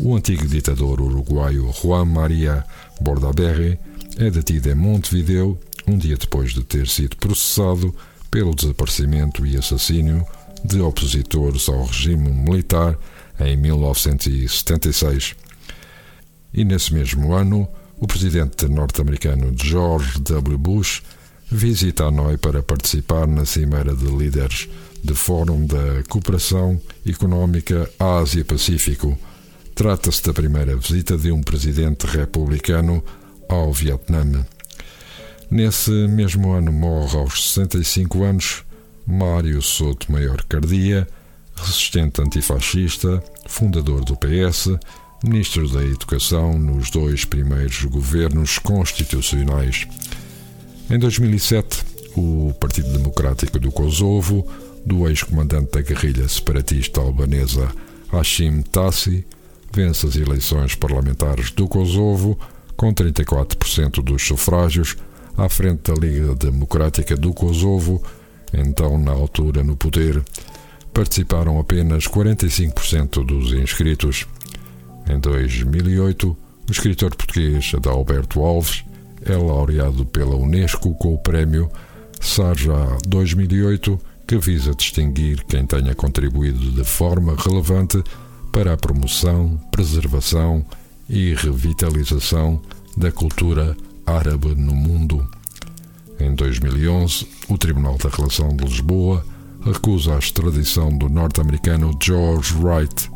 o 0.00 0.16
antigo 0.16 0.46
ditador 0.46 1.02
uruguaio 1.02 1.70
Juan 1.82 2.06
Maria 2.06 2.64
Bordaberry 2.98 3.78
é 4.18 4.30
detido 4.30 4.70
em 4.70 4.74
Montevideo 4.74 5.58
um 5.86 5.96
dia 5.96 6.16
depois 6.16 6.52
de 6.52 6.64
ter 6.64 6.88
sido 6.88 7.16
processado 7.16 7.94
pelo 8.30 8.54
desaparecimento 8.54 9.46
e 9.46 9.56
assassínio 9.56 10.26
de 10.64 10.80
opositores 10.80 11.68
ao 11.68 11.84
regime 11.84 12.30
militar 12.30 12.98
em 13.38 13.56
1976. 13.56 15.34
E 16.52 16.64
nesse 16.64 16.92
mesmo 16.92 17.34
ano, 17.34 17.68
o 17.98 18.06
presidente 18.06 18.66
norte-americano 18.66 19.54
George 19.56 20.18
W. 20.20 20.58
Bush 20.58 21.02
visita 21.50 22.04
Hanoi 22.04 22.36
para 22.36 22.62
participar 22.62 23.26
na 23.26 23.44
Cimeira 23.44 23.94
de 23.94 24.06
Líderes 24.06 24.68
do 25.04 25.14
Fórum 25.14 25.66
da 25.66 26.02
Cooperação 26.08 26.80
Económica 27.06 27.88
Ásia-Pacífico. 27.98 29.16
Trata-se 29.74 30.22
da 30.24 30.32
primeira 30.32 30.76
visita 30.76 31.16
de 31.16 31.30
um 31.30 31.42
presidente 31.42 32.06
republicano 32.06 33.04
ao 33.48 33.72
Vietnã. 33.72 34.44
Nesse 35.50 35.90
mesmo 35.90 36.52
ano 36.52 36.72
morre 36.72 37.16
aos 37.16 37.52
65 37.52 38.24
anos 38.24 38.64
Mário 39.06 39.62
Souto 39.62 40.10
Maior 40.10 40.42
Cardia, 40.48 41.06
resistente 41.54 42.20
antifascista, 42.20 43.22
fundador 43.46 44.04
do 44.04 44.16
PS, 44.16 44.76
ministro 45.22 45.68
da 45.68 45.82
Educação 45.84 46.58
nos 46.58 46.90
dois 46.90 47.24
primeiros 47.24 47.84
governos 47.84 48.58
constitucionais. 48.58 49.86
Em 50.90 50.98
2007, 50.98 51.84
o 52.16 52.52
Partido 52.58 52.92
Democrático 52.92 53.58
do 53.60 53.70
Kosovo, 53.70 54.46
do 54.84 55.08
ex-comandante 55.08 55.72
da 55.72 55.80
guerrilha 55.80 56.28
separatista 56.28 57.00
albanesa 57.00 57.70
Hashim 58.12 58.62
Tassi, 58.62 59.24
vence 59.72 60.06
as 60.06 60.16
eleições 60.16 60.74
parlamentares 60.74 61.50
do 61.50 61.68
Kosovo 61.68 62.38
com 62.76 62.92
34% 62.92 64.02
dos 64.02 64.22
sufrágios 64.22 64.96
à 65.36 65.48
frente 65.48 65.90
da 65.90 65.94
Liga 65.94 66.34
Democrática 66.34 67.16
do 67.16 67.32
Kosovo, 67.32 68.02
então 68.52 68.98
na 68.98 69.12
altura 69.12 69.62
no 69.62 69.76
poder, 69.76 70.22
participaram 70.92 71.58
apenas 71.58 72.04
45% 72.04 73.24
dos 73.24 73.52
inscritos. 73.52 74.26
Em 75.08 75.18
2008, 75.18 76.36
o 76.68 76.72
escritor 76.72 77.14
português 77.14 77.72
Adalberto 77.74 78.40
Alves 78.40 78.84
é 79.24 79.36
laureado 79.36 80.06
pela 80.06 80.36
Unesco 80.36 80.94
com 80.94 81.14
o 81.14 81.18
prémio 81.18 81.70
Sarja 82.20 82.72
2008, 83.06 84.00
que 84.26 84.38
visa 84.38 84.74
distinguir 84.74 85.44
quem 85.44 85.66
tenha 85.66 85.94
contribuído 85.94 86.72
de 86.72 86.84
forma 86.84 87.36
relevante 87.36 88.02
para 88.50 88.72
a 88.72 88.76
promoção, 88.76 89.60
preservação 89.70 90.64
e 91.08 91.34
revitalização 91.34 92.60
da 92.96 93.12
cultura 93.12 93.76
árabe 94.06 94.54
no 94.54 94.74
mundo. 94.74 95.26
Em 96.18 96.34
2011, 96.34 97.26
o 97.48 97.58
Tribunal 97.58 97.98
da 97.98 98.08
Relação 98.08 98.48
de 98.48 98.64
Lisboa 98.64 99.24
recusa 99.64 100.14
a 100.14 100.18
extradição 100.18 100.96
do 100.96 101.08
norte-americano 101.08 101.96
George 102.02 102.54
Wright. 102.54 103.10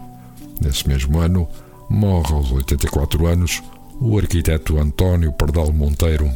Nesse 0.61 0.87
mesmo 0.87 1.19
ano, 1.19 1.49
morre 1.89 2.35
aos 2.35 2.53
84 2.53 3.27
anos 3.27 3.63
o 4.01 4.19
arquiteto 4.19 4.79
António 4.79 5.33
Pardal 5.33 5.73
Monteiro. 5.73 6.31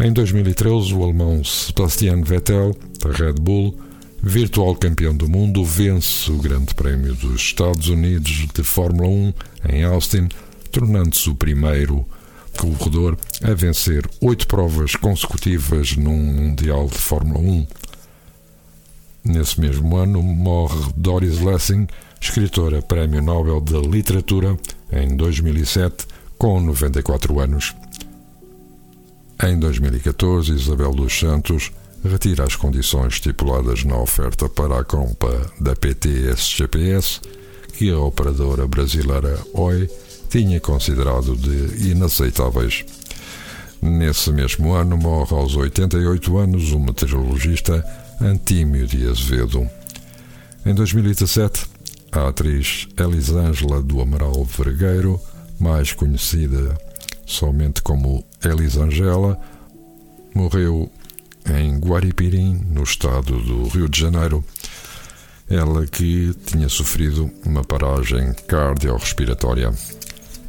Em 0.00 0.12
2013, 0.12 0.94
o 0.94 1.02
alemão 1.02 1.42
Sebastian 1.42 2.22
Vettel, 2.22 2.76
da 3.00 3.10
Red 3.10 3.34
Bull, 3.34 3.76
virtual 4.22 4.76
campeão 4.76 5.16
do 5.16 5.28
mundo, 5.28 5.64
vence 5.64 6.30
o 6.30 6.38
Grande 6.38 6.74
Prémio 6.74 7.14
dos 7.14 7.40
Estados 7.40 7.88
Unidos 7.88 8.46
de 8.54 8.62
Fórmula 8.62 9.08
1 9.08 9.32
em 9.68 9.84
Austin, 9.84 10.28
tornando-se 10.70 11.28
o 11.30 11.34
primeiro 11.34 12.06
corredor 12.56 13.16
a 13.42 13.54
vencer 13.54 14.08
oito 14.20 14.46
provas 14.46 14.96
consecutivas 14.96 15.96
num 15.96 16.16
Mundial 16.16 16.86
de 16.86 16.98
Fórmula 16.98 17.38
1. 17.38 17.66
Nesse 19.24 19.60
mesmo 19.60 19.96
ano, 19.96 20.22
morre 20.22 20.90
Doris 20.96 21.40
Lessing, 21.40 21.86
escritora 22.20 22.82
Prémio 22.82 23.22
Nobel 23.22 23.60
de 23.60 23.78
Literatura, 23.80 24.58
em 24.90 25.16
2007, 25.16 26.06
com 26.36 26.60
94 26.60 27.38
anos. 27.40 27.74
Em 29.44 29.58
2014, 29.58 30.52
Isabel 30.52 30.92
dos 30.92 31.16
Santos 31.16 31.70
retira 32.02 32.44
as 32.44 32.56
condições 32.56 33.14
estipuladas 33.14 33.84
na 33.84 33.96
oferta 33.96 34.48
para 34.48 34.80
a 34.80 34.84
compra 34.84 35.50
da 35.60 35.76
PT-SGPS, 35.76 37.20
que 37.72 37.90
a 37.90 37.98
operadora 37.98 38.66
brasileira 38.66 39.38
OI 39.54 39.88
tinha 40.28 40.60
considerado 40.60 41.36
de 41.36 41.90
inaceitáveis. 41.90 42.84
Nesse 43.80 44.30
mesmo 44.32 44.74
ano 44.74 44.96
morre 44.96 45.36
aos 45.36 45.54
88 45.54 46.36
anos 46.38 46.72
o 46.72 46.80
meteorologista 46.80 47.84
Antímio 48.20 48.86
de 48.86 49.08
Azevedo. 49.08 49.68
Em 50.66 50.74
2017, 50.74 51.66
a 52.10 52.28
atriz 52.28 52.88
Elisângela 52.98 53.80
do 53.80 54.00
Amaral 54.00 54.44
Vergueiro, 54.44 55.20
mais 55.60 55.92
conhecida 55.92 56.76
somente 57.24 57.80
como 57.82 58.24
Elisângela, 58.42 59.38
morreu 60.34 60.90
em 61.46 61.78
Guaripirim, 61.78 62.60
no 62.70 62.82
estado 62.82 63.38
do 63.40 63.68
Rio 63.68 63.88
de 63.88 64.00
Janeiro. 64.00 64.44
Ela 65.50 65.86
que 65.86 66.34
tinha 66.44 66.68
sofrido 66.68 67.30
uma 67.44 67.64
paragem 67.64 68.34
cardiorrespiratória. 68.46 69.72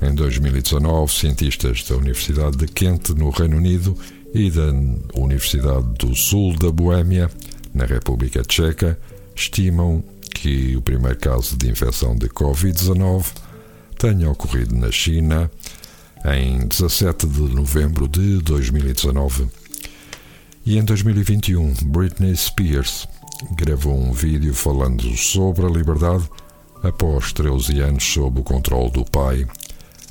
Em 0.02 0.14
2019, 0.14 1.12
cientistas 1.12 1.84
da 1.84 1.96
Universidade 1.96 2.58
de 2.58 2.68
Kent, 2.68 3.10
no 3.10 3.30
Reino 3.30 3.58
Unido, 3.58 3.98
e 4.34 4.50
da 4.52 4.72
Universidade 5.14 5.88
do 5.98 6.16
Sul 6.16 6.56
da 6.58 6.72
Boêmia, 6.72 7.30
na 7.74 7.86
República 7.86 8.44
Tcheca, 8.44 9.00
estimam 9.36 10.04
que 10.34 10.76
o 10.76 10.82
primeiro 10.82 11.18
caso 11.18 11.58
de 11.58 11.70
infecção 11.70 12.16
de 12.16 12.28
Covid-19 12.30 13.26
tenha 13.98 14.30
ocorrido 14.30 14.76
na 14.76 14.92
China 14.92 15.50
em 16.26 16.68
17 16.68 17.28
de 17.28 17.42
novembro 17.54 18.08
de 18.08 18.38
2019. 18.40 19.48
E 20.66 20.78
em 20.78 20.84
2021, 20.84 21.74
Britney 21.86 22.36
Spears 22.36 23.08
gravou 23.52 23.94
um 23.94 24.12
vídeo 24.12 24.54
falando 24.54 25.16
sobre 25.16 25.66
a 25.66 25.70
liberdade 25.70 26.30
após 26.84 27.32
13 27.34 27.80
anos 27.82 28.04
sob 28.04 28.42
o 28.42 28.44
controle 28.44 28.92
do 28.92 29.06
pai. 29.06 29.48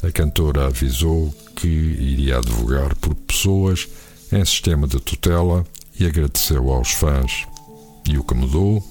A 0.03 0.11
cantora 0.11 0.67
avisou 0.67 1.35
que 1.57 1.67
iria 1.67 2.39
advogar 2.39 2.95
por 2.97 3.15
pessoas 3.15 3.89
em 4.33 4.45
sistema 4.45 4.87
de 4.87 5.01
tutela 5.01 5.67
e 5.99 6.07
agradeceu 6.07 6.71
aos 6.71 6.93
fãs. 6.93 7.47
E 8.09 8.17
o 8.17 8.25
que 8.25 8.35
mudou? 8.35 8.83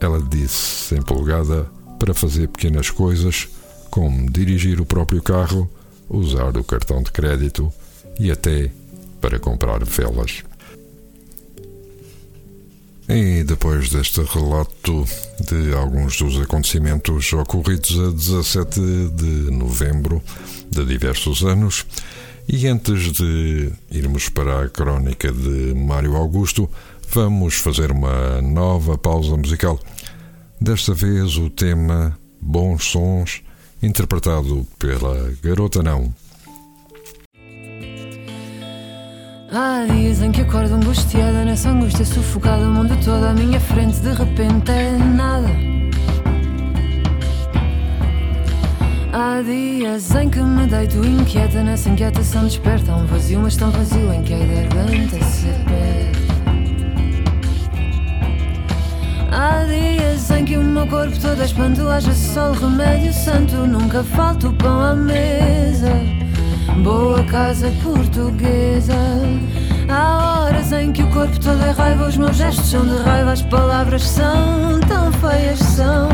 Ela 0.00 0.20
disse, 0.22 0.94
empolgada, 0.94 1.66
para 1.98 2.14
fazer 2.14 2.48
pequenas 2.48 2.90
coisas, 2.90 3.48
como 3.90 4.30
dirigir 4.30 4.80
o 4.80 4.86
próprio 4.86 5.22
carro, 5.22 5.70
usar 6.08 6.56
o 6.56 6.64
cartão 6.64 7.02
de 7.02 7.10
crédito 7.10 7.72
e 8.18 8.30
até 8.30 8.70
para 9.20 9.38
comprar 9.38 9.84
velas. 9.84 10.42
E 13.12 13.42
depois 13.42 13.90
deste 13.90 14.22
relato 14.22 15.04
de 15.40 15.74
alguns 15.74 16.16
dos 16.16 16.40
acontecimentos 16.40 17.32
ocorridos 17.32 17.98
a 17.98 18.12
17 18.12 18.80
de 19.12 19.50
novembro 19.50 20.22
de 20.70 20.84
diversos 20.84 21.42
anos, 21.42 21.84
e 22.48 22.68
antes 22.68 23.10
de 23.10 23.72
irmos 23.90 24.28
para 24.28 24.62
a 24.62 24.68
crónica 24.68 25.32
de 25.32 25.74
Mário 25.74 26.14
Augusto, 26.14 26.70
vamos 27.12 27.54
fazer 27.54 27.90
uma 27.90 28.40
nova 28.40 28.96
pausa 28.96 29.36
musical. 29.36 29.80
Desta 30.60 30.94
vez 30.94 31.36
o 31.36 31.50
tema 31.50 32.16
Bons 32.40 32.84
Sons, 32.84 33.42
interpretado 33.82 34.64
pela 34.78 35.34
Garota 35.42 35.82
Não. 35.82 36.14
Há 39.52 39.84
dias 39.84 40.22
em 40.22 40.30
que 40.30 40.42
acordo 40.42 40.76
angustiada, 40.76 41.44
nessa 41.44 41.70
angústia 41.70 42.04
sufocada, 42.04 42.62
o 42.62 42.70
mundo 42.70 42.96
todo 43.04 43.24
à 43.24 43.32
minha 43.32 43.58
frente, 43.58 43.98
de 43.98 44.12
repente 44.12 44.70
é 44.70 44.92
nada. 44.92 45.48
Há 49.12 49.42
dias 49.42 50.14
em 50.14 50.30
que 50.30 50.40
me 50.40 50.68
deito 50.68 51.04
inquieta, 51.04 51.64
nessa 51.64 51.88
inquietação 51.88 52.44
desperta 52.44 52.94
um 52.94 53.06
vazio, 53.06 53.40
mas 53.40 53.56
tão 53.56 53.72
vazio 53.72 54.12
em 54.14 54.22
que 54.22 54.34
a 54.34 54.38
garganta 54.38 55.24
se 55.24 55.48
perde. 55.64 56.30
Há 59.32 59.64
dias 59.64 60.30
em 60.30 60.44
que 60.44 60.56
o 60.56 60.62
meu 60.62 60.86
corpo 60.86 61.18
todo 61.18 61.42
espanto, 61.42 61.88
haja 61.88 62.14
sol, 62.14 62.52
remédio 62.52 63.12
santo, 63.12 63.56
nunca 63.66 64.04
falta 64.04 64.46
o 64.46 64.52
pão 64.52 64.80
à 64.80 64.94
mesa. 64.94 65.90
Boa 66.82 67.22
casa 67.24 67.70
portuguesa. 67.82 68.94
Há 69.88 70.44
horas 70.44 70.72
em 70.72 70.92
que 70.92 71.02
o 71.02 71.10
corpo 71.10 71.38
todo 71.40 71.62
é 71.62 71.70
raiva, 71.70 72.06
os 72.06 72.16
meus 72.16 72.36
gestos 72.36 72.70
são 72.70 72.86
de 72.86 72.96
raiva, 73.02 73.32
as 73.32 73.42
palavras 73.42 74.02
são 74.02 74.80
tão 74.88 75.12
feias, 75.12 75.58
são. 75.58 76.08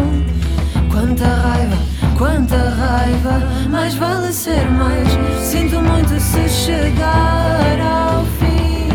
Quanta 0.90 1.26
raiva, 1.26 1.76
quanta 2.16 2.56
raiva, 2.56 3.42
mais 3.70 3.94
vale 3.94 4.32
ser 4.32 4.64
mais. 4.70 5.09
Sinto 5.42 5.80
muito 5.80 6.18
se 6.18 6.48
chegar 6.48 7.78
ao 7.80 8.24
fim. 8.38 8.88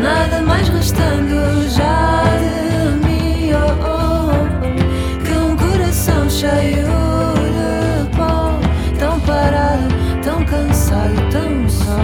Nada 0.00 0.40
mais 0.40 0.68
restando 0.68 1.68
já 1.68 2.22
de 2.38 3.06
mim, 3.06 3.52
oh, 3.52 3.86
oh, 3.86 4.30
oh, 4.32 5.24
que 5.24 5.32
um 5.32 5.54
coração 5.54 6.30
cheio 6.30 7.07
tão 10.22 10.44
cansado, 10.44 11.14
tão 11.30 11.68
só. 11.68 11.98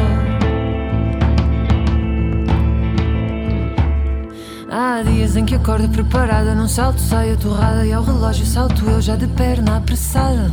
Há 4.71 5.03
dias 5.03 5.37
em 5.37 5.45
que 5.45 5.55
acordo 5.55 5.89
preparada, 5.89 6.55
num 6.55 6.69
salto 6.69 7.01
saio 7.01 7.37
torrada 7.37 7.87
e 7.87 7.93
ao 7.93 8.03
relógio 8.03 8.47
salto 8.47 8.85
eu 8.89 9.01
já 9.01 9.15
de 9.15 9.27
perna 9.29 9.77
apressada. 9.77 10.51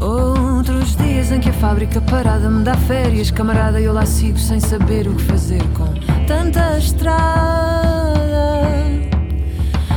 Outros 0.00 0.94
dias 0.94 1.32
em 1.32 1.40
que 1.40 1.48
a 1.48 1.52
fábrica 1.54 2.00
parada 2.00 2.48
me 2.50 2.62
dá 2.62 2.76
férias, 2.76 3.30
camarada, 3.30 3.80
e 3.80 3.84
eu 3.84 3.92
lá 3.92 4.04
sigo 4.04 4.38
sem 4.38 4.60
saber 4.60 5.08
o 5.08 5.14
que 5.14 5.22
fazer 5.22 5.62
com 5.72 5.86
tanta 6.26 6.78
estrada. 6.78 7.56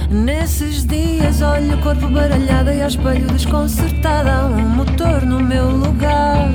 Nesses 0.10 0.88
dias 0.88 1.39
olho 1.43 1.76
o 1.76 1.82
corpo 1.82 2.08
baralhado 2.08 2.72
e 2.72 2.82
ao 2.82 2.88
espelho 2.88 3.28
desconcertada. 3.28 4.32
Há 4.32 4.45
um 4.48 4.67
motor 4.69 5.22
no 5.22 5.39
meu 5.39 5.69
lugar 5.69 6.50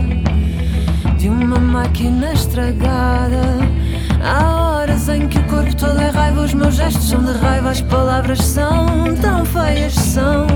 de 1.17 1.29
uma 1.29 1.61
máquina 1.61 2.33
estragada. 2.33 3.41
Há 4.25 4.81
horas 4.81 5.09
em 5.09 5.29
que 5.29 5.39
o 5.39 5.45
corpo 5.45 5.77
todo 5.77 6.01
é 6.01 6.09
raiva, 6.09 6.41
os 6.41 6.53
meus 6.53 6.75
gestos 6.75 7.09
são 7.09 7.23
de 7.23 7.31
raiva, 7.39 7.71
as 7.71 7.81
palavras 7.81 8.41
são 8.41 8.87
tão 9.23 9.45
feias, 9.45 9.95
são. 9.95 10.49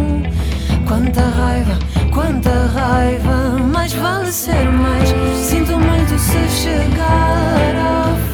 Quanta 0.89 1.21
raiva, 1.21 1.79
quanta 2.13 2.51
raiva, 2.75 3.59
mais 3.63 3.93
vale 3.93 4.33
ser 4.33 4.69
mais. 4.73 5.09
Sinto 5.37 5.79
muito 5.79 6.19
se 6.19 6.49
chegar 6.49 7.77
ao 7.77 8.28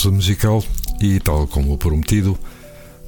pausa 0.00 0.10
musical, 0.10 0.64
e 0.98 1.20
tal 1.20 1.46
como 1.46 1.76
prometido, 1.76 2.38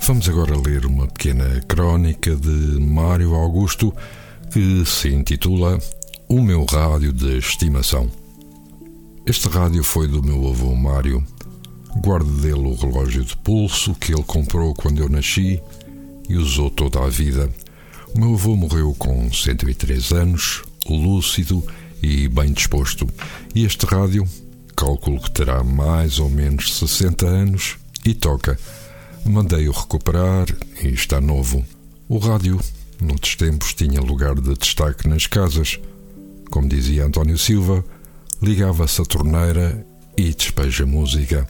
vamos 0.06 0.28
agora 0.28 0.54
ler 0.54 0.84
uma 0.84 1.06
pequena 1.06 1.58
crónica 1.66 2.36
de 2.36 2.78
Mário 2.78 3.34
Augusto 3.34 3.94
que 4.52 4.84
se 4.84 5.08
intitula 5.08 5.78
O 6.28 6.42
meu 6.42 6.66
rádio 6.66 7.10
de 7.10 7.38
estimação. 7.38 8.10
Este 9.24 9.48
rádio 9.48 9.82
foi 9.82 10.06
do 10.06 10.22
meu 10.22 10.46
avô 10.46 10.74
Mário. 10.74 11.24
Guardo 11.96 12.30
dele 12.42 12.66
o 12.66 12.74
relógio 12.74 13.24
de 13.24 13.38
pulso 13.38 13.94
que 13.94 14.12
ele 14.12 14.24
comprou 14.24 14.74
quando 14.74 15.00
eu 15.00 15.08
nasci 15.08 15.62
e 16.28 16.36
usou 16.36 16.70
toda 16.70 17.02
a 17.02 17.08
vida. 17.08 17.48
O 18.14 18.18
meu 18.18 18.34
avô 18.34 18.54
morreu 18.54 18.94
com 18.98 19.32
103 19.32 20.12
anos, 20.12 20.62
lúcido 20.86 21.64
e 22.02 22.28
bem 22.28 22.52
disposto. 22.52 23.08
E 23.54 23.64
este 23.64 23.86
rádio, 23.86 24.28
calculo 24.76 25.20
que 25.20 25.30
terá 25.30 25.62
mais 25.62 26.18
ou 26.18 26.28
menos 26.28 26.76
60 26.76 27.26
anos 27.26 27.76
e 28.04 28.14
toca. 28.14 28.58
Mandei-o 29.24 29.72
recuperar 29.72 30.46
e 30.82 30.88
está 30.88 31.20
novo. 31.20 31.64
O 32.08 32.18
rádio, 32.18 32.60
noutros 33.00 33.36
tempos, 33.36 33.74
tinha 33.74 34.00
lugar 34.00 34.34
de 34.34 34.54
destaque 34.54 35.08
nas 35.08 35.26
casas. 35.26 35.78
Como 36.50 36.68
dizia 36.68 37.06
António 37.06 37.38
Silva, 37.38 37.84
ligava-se 38.42 39.00
a 39.00 39.04
torneira 39.04 39.86
e 40.16 40.34
despeja 40.34 40.84
música. 40.84 41.46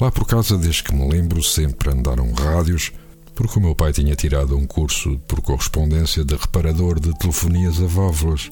Lá 0.00 0.10
por 0.10 0.26
casa, 0.26 0.56
desde 0.56 0.84
que 0.84 0.94
me 0.94 1.08
lembro, 1.08 1.42
sempre 1.42 1.90
andaram 1.90 2.32
rádios, 2.32 2.92
porque 3.34 3.58
o 3.58 3.62
meu 3.62 3.74
pai 3.74 3.92
tinha 3.92 4.14
tirado 4.14 4.56
um 4.56 4.66
curso 4.66 5.18
por 5.26 5.40
correspondência 5.40 6.24
de 6.24 6.36
reparador 6.36 7.00
de 7.00 7.16
telefonias 7.18 7.80
a 7.80 7.86
válvulas. 7.86 8.50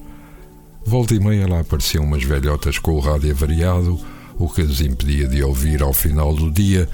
Volta 0.85 1.15
e 1.15 1.19
meia 1.19 1.47
lá 1.47 1.61
apareciam 1.61 2.03
umas 2.03 2.23
velhotas 2.23 2.77
com 2.77 2.91
o 2.91 2.99
rádio 2.99 3.31
avariado, 3.31 3.99
o 4.37 4.49
que 4.49 4.61
as 4.61 4.81
impedia 4.81 5.27
de 5.27 5.41
ouvir 5.41 5.81
ao 5.81 5.93
final 5.93 6.35
do 6.35 6.51
dia 6.51 6.89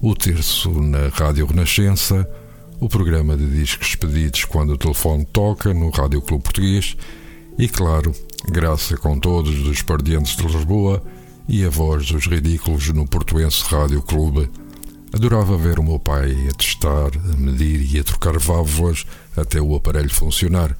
o 0.00 0.14
terço 0.14 0.70
na 0.70 1.08
Rádio 1.08 1.46
Renascença, 1.46 2.28
o 2.80 2.88
programa 2.88 3.36
de 3.36 3.46
discos 3.46 3.94
pedidos 3.96 4.44
quando 4.44 4.72
o 4.72 4.78
telefone 4.78 5.24
toca 5.24 5.74
no 5.74 5.90
Rádio 5.90 6.22
Clube 6.22 6.44
Português 6.44 6.96
e, 7.58 7.68
claro, 7.68 8.12
graça 8.48 8.96
com 8.96 9.18
todos 9.18 9.62
dos 9.62 9.82
pardiantes 9.82 10.36
de 10.36 10.46
Lisboa 10.46 11.02
e 11.48 11.64
a 11.64 11.68
voz 11.68 12.10
dos 12.10 12.26
ridículos 12.26 12.88
no 12.88 13.06
Portuense 13.06 13.64
Rádio 13.64 14.02
Clube. 14.02 14.48
Adorava 15.12 15.56
ver 15.58 15.78
o 15.78 15.82
meu 15.82 15.98
pai 15.98 16.48
a 16.48 16.54
testar, 16.54 17.10
a 17.32 17.36
medir 17.36 17.94
e 17.94 17.98
a 17.98 18.04
trocar 18.04 18.38
válvulas 18.38 19.04
até 19.36 19.60
o 19.60 19.74
aparelho 19.74 20.10
funcionar. 20.10 20.76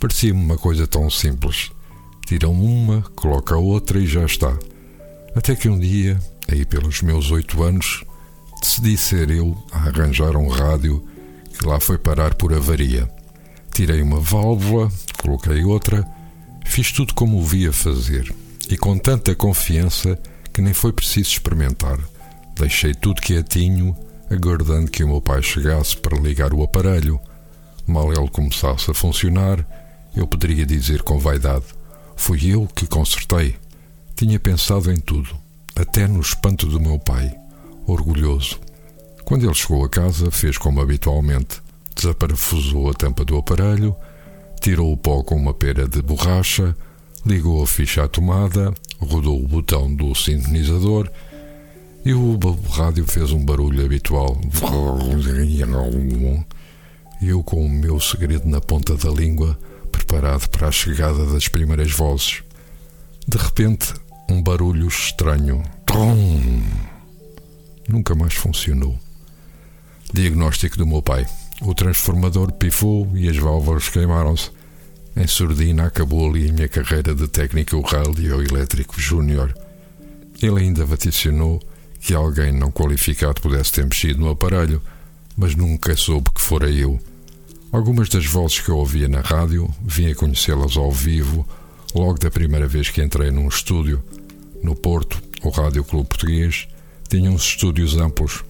Parecia-me 0.00 0.42
uma 0.42 0.56
coisa 0.56 0.86
tão 0.86 1.08
simples. 1.08 1.70
Tira 2.26 2.48
uma, 2.48 3.02
coloca 3.14 3.54
a 3.54 3.58
outra 3.58 3.98
e 3.98 4.06
já 4.06 4.24
está. 4.24 4.56
Até 5.34 5.54
que 5.54 5.68
um 5.68 5.78
dia, 5.78 6.18
aí 6.50 6.64
pelos 6.64 7.02
meus 7.02 7.30
oito 7.30 7.62
anos, 7.62 8.04
decidi 8.60 8.96
ser 8.96 9.30
eu 9.30 9.56
a 9.72 9.78
arranjar 9.78 10.36
um 10.36 10.48
rádio 10.48 11.04
que 11.58 11.66
lá 11.66 11.80
foi 11.80 11.98
parar 11.98 12.34
por 12.34 12.52
avaria. 12.52 13.08
Tirei 13.72 14.02
uma 14.02 14.20
válvula, 14.20 14.90
coloquei 15.20 15.64
outra, 15.64 16.06
fiz 16.64 16.92
tudo 16.92 17.14
como 17.14 17.38
o 17.38 17.44
via 17.44 17.72
fazer 17.72 18.34
e 18.70 18.76
com 18.76 18.96
tanta 18.96 19.34
confiança 19.34 20.18
que 20.52 20.60
nem 20.60 20.74
foi 20.74 20.92
preciso 20.92 21.30
experimentar. 21.30 21.98
Deixei 22.54 22.94
tudo 22.94 23.20
quietinho, 23.20 23.96
aguardando 24.30 24.90
que 24.90 25.02
o 25.02 25.08
meu 25.08 25.20
pai 25.20 25.42
chegasse 25.42 25.96
para 25.96 26.18
ligar 26.18 26.52
o 26.52 26.62
aparelho. 26.62 27.18
Mal 27.86 28.12
ele 28.12 28.28
começasse 28.28 28.90
a 28.90 28.94
funcionar, 28.94 29.66
eu 30.14 30.26
poderia 30.26 30.64
dizer 30.64 31.02
com 31.02 31.18
vaidade: 31.18 31.64
Fui 32.16 32.46
eu 32.46 32.68
que 32.74 32.86
consertei. 32.86 33.56
Tinha 34.14 34.38
pensado 34.38 34.90
em 34.90 35.00
tudo, 35.00 35.36
até 35.74 36.06
no 36.06 36.20
espanto 36.20 36.66
do 36.66 36.80
meu 36.80 36.98
pai, 36.98 37.34
orgulhoso. 37.86 38.60
Quando 39.24 39.44
ele 39.44 39.54
chegou 39.54 39.84
a 39.84 39.88
casa, 39.88 40.30
fez 40.30 40.58
como 40.58 40.80
habitualmente: 40.80 41.60
desaparafusou 41.94 42.90
a 42.90 42.94
tampa 42.94 43.24
do 43.24 43.36
aparelho, 43.36 43.94
tirou 44.60 44.92
o 44.92 44.96
pó 44.96 45.22
com 45.22 45.36
uma 45.36 45.54
pera 45.54 45.88
de 45.88 46.02
borracha, 46.02 46.76
ligou 47.24 47.62
a 47.62 47.66
ficha 47.66 48.04
à 48.04 48.08
tomada, 48.08 48.72
rodou 49.00 49.42
o 49.42 49.48
botão 49.48 49.92
do 49.94 50.14
sintonizador 50.14 51.10
e 52.04 52.12
o 52.12 52.38
rádio 52.68 53.06
fez 53.06 53.30
um 53.30 53.44
barulho 53.44 53.84
habitual. 53.84 54.36
E 57.20 57.28
eu, 57.28 57.42
com 57.44 57.64
o 57.64 57.68
meu 57.68 58.00
segredo 58.00 58.48
na 58.48 58.60
ponta 58.60 58.96
da 58.96 59.08
língua, 59.08 59.56
preparado 60.12 60.46
para 60.50 60.68
a 60.68 60.72
chegada 60.72 61.24
das 61.24 61.48
primeiras 61.48 61.90
vozes. 61.90 62.42
De 63.26 63.38
repente, 63.38 63.94
um 64.28 64.42
barulho 64.42 64.86
estranho. 64.86 65.62
Trom! 65.86 66.60
Nunca 67.88 68.14
mais 68.14 68.34
funcionou. 68.34 68.98
Diagnóstico 70.12 70.76
do 70.76 70.86
meu 70.86 71.00
pai. 71.00 71.26
O 71.62 71.74
transformador 71.74 72.52
pifou 72.52 73.10
e 73.14 73.26
as 73.26 73.38
válvulas 73.38 73.88
queimaram-se. 73.88 74.50
Em 75.16 75.26
surdina 75.26 75.86
acabou 75.86 76.28
ali 76.28 76.50
a 76.50 76.52
minha 76.52 76.68
carreira 76.68 77.14
de 77.14 77.26
técnico 77.26 77.80
radioelétrico 77.80 79.00
júnior. 79.00 79.56
Ele 80.42 80.60
ainda 80.60 80.84
vaticinou 80.84 81.58
que 82.00 82.12
alguém 82.12 82.52
não 82.52 82.70
qualificado 82.70 83.40
pudesse 83.40 83.72
ter 83.72 83.84
mexido 83.84 84.20
no 84.20 84.28
aparelho, 84.28 84.82
mas 85.34 85.54
nunca 85.54 85.96
soube 85.96 86.30
que 86.34 86.42
fora 86.42 86.70
eu. 86.70 87.00
Algumas 87.72 88.10
das 88.10 88.26
vozes 88.26 88.60
que 88.60 88.68
eu 88.68 88.76
ouvia 88.76 89.08
na 89.08 89.22
rádio 89.22 89.66
vim 89.82 90.10
a 90.10 90.14
conhecê-las 90.14 90.76
ao 90.76 90.92
vivo 90.92 91.48
logo 91.94 92.18
da 92.18 92.30
primeira 92.30 92.68
vez 92.68 92.90
que 92.90 93.02
entrei 93.02 93.30
num 93.30 93.48
estúdio. 93.48 94.04
No 94.62 94.76
Porto, 94.76 95.22
o 95.42 95.48
Rádio 95.48 95.82
Clube 95.82 96.06
Português 96.06 96.68
tinha 97.08 97.30
uns 97.30 97.42
estúdios 97.42 97.96
amplos. 97.96 98.44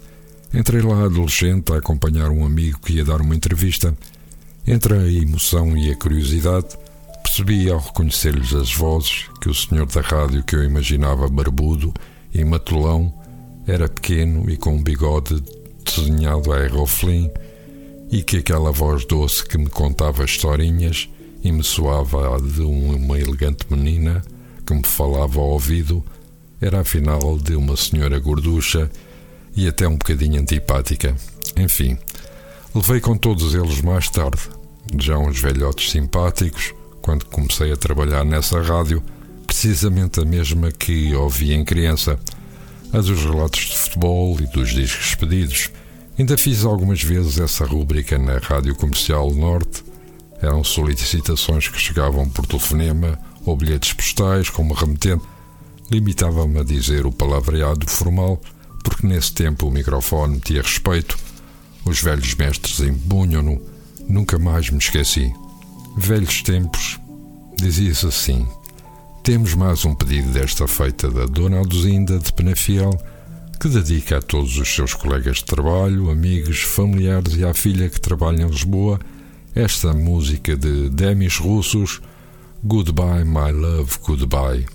Entrei 0.52 0.82
lá 0.82 1.04
adolescente 1.04 1.72
a 1.72 1.76
acompanhar 1.76 2.30
um 2.30 2.44
amigo 2.44 2.80
que 2.80 2.94
ia 2.94 3.04
dar 3.04 3.20
uma 3.20 3.36
entrevista. 3.36 3.96
Entre 4.66 4.92
a 4.92 5.06
emoção 5.06 5.76
e 5.76 5.92
a 5.92 5.96
curiosidade, 5.96 6.76
percebi 7.22 7.70
ao 7.70 7.78
reconhecer-lhes 7.78 8.52
as 8.52 8.74
vozes 8.74 9.26
que 9.40 9.48
o 9.48 9.54
senhor 9.54 9.86
da 9.86 10.00
rádio 10.00 10.42
que 10.42 10.56
eu 10.56 10.64
imaginava 10.64 11.28
barbudo 11.28 11.94
e 12.34 12.44
matulão 12.44 13.14
era 13.68 13.88
pequeno 13.88 14.50
e 14.50 14.56
com 14.56 14.74
um 14.74 14.82
bigode 14.82 15.40
desenhado 15.84 16.52
a 16.52 16.56
aeroflim 16.56 17.30
e 18.12 18.22
que 18.22 18.36
aquela 18.36 18.70
voz 18.70 19.06
doce 19.06 19.42
que 19.42 19.56
me 19.56 19.70
contava 19.70 20.22
historinhas 20.22 21.08
e 21.42 21.50
me 21.50 21.64
soava 21.64 22.38
de 22.38 22.60
uma 22.60 23.18
elegante 23.18 23.64
menina 23.70 24.22
que 24.66 24.74
me 24.74 24.86
falava 24.86 25.40
ao 25.40 25.48
ouvido 25.48 26.04
era 26.60 26.80
afinal 26.80 27.38
de 27.38 27.56
uma 27.56 27.74
senhora 27.74 28.20
gorducha 28.20 28.90
e 29.56 29.66
até 29.66 29.88
um 29.88 29.96
bocadinho 29.96 30.40
antipática. 30.40 31.16
Enfim, 31.56 31.96
levei 32.74 33.00
com 33.00 33.16
todos 33.16 33.54
eles 33.54 33.80
mais 33.80 34.10
tarde, 34.10 34.42
já 34.98 35.16
uns 35.16 35.40
velhotes 35.40 35.90
simpáticos, 35.90 36.74
quando 37.00 37.24
comecei 37.24 37.72
a 37.72 37.76
trabalhar 37.76 38.24
nessa 38.24 38.60
rádio, 38.60 39.02
precisamente 39.46 40.20
a 40.20 40.24
mesma 40.24 40.70
que 40.70 41.14
ouvi 41.14 41.54
em 41.54 41.64
criança, 41.64 42.20
a 42.92 42.98
dos 42.98 43.24
relatos 43.24 43.60
de 43.60 43.76
futebol 43.78 44.38
e 44.38 44.46
dos 44.46 44.70
discos 44.70 45.14
pedidos. 45.14 45.70
Ainda 46.22 46.38
fiz 46.38 46.64
algumas 46.64 47.02
vezes 47.02 47.40
essa 47.40 47.64
rúbrica 47.64 48.16
na 48.16 48.38
Rádio 48.38 48.76
Comercial 48.76 49.34
Norte. 49.34 49.82
Eram 50.40 50.62
solicitações 50.62 51.66
que 51.66 51.80
chegavam 51.80 52.28
por 52.28 52.46
telefonema 52.46 53.18
ou 53.44 53.56
bilhetes 53.56 53.92
postais 53.92 54.48
como 54.48 54.72
remetente. 54.72 55.24
Limitava-me 55.90 56.60
a 56.60 56.62
dizer 56.62 57.06
o 57.06 57.10
palavreado 57.10 57.90
formal, 57.90 58.40
porque 58.84 59.04
nesse 59.04 59.32
tempo 59.32 59.66
o 59.66 59.70
microfone 59.72 60.38
tinha 60.38 60.62
respeito. 60.62 61.18
Os 61.84 62.00
velhos 62.00 62.36
mestres 62.36 62.78
impunham-no. 62.78 63.60
Nunca 64.08 64.38
mais 64.38 64.70
me 64.70 64.78
esqueci. 64.78 65.34
Velhos 65.96 66.40
tempos, 66.40 67.00
dizia-se 67.58 68.06
assim. 68.06 68.46
Temos 69.24 69.54
mais 69.54 69.84
um 69.84 69.92
pedido 69.92 70.30
desta 70.30 70.68
feita 70.68 71.10
da 71.10 71.26
Dona 71.26 71.58
Aldozinda 71.58 72.20
de 72.20 72.32
Penafiel, 72.32 72.96
que 73.62 73.68
dedica 73.68 74.18
a 74.18 74.20
todos 74.20 74.58
os 74.58 74.74
seus 74.74 74.92
colegas 74.92 75.36
de 75.36 75.44
trabalho, 75.44 76.10
amigos, 76.10 76.62
familiares 76.62 77.36
e 77.36 77.44
à 77.44 77.54
filha 77.54 77.88
que 77.88 78.00
trabalha 78.00 78.42
em 78.42 78.48
Lisboa 78.48 78.98
esta 79.54 79.92
música 79.92 80.56
de 80.56 80.90
Demis 80.90 81.36
Russos, 81.36 82.00
Goodbye 82.64 83.24
My 83.24 83.52
Love, 83.52 83.98
Goodbye. 84.04 84.66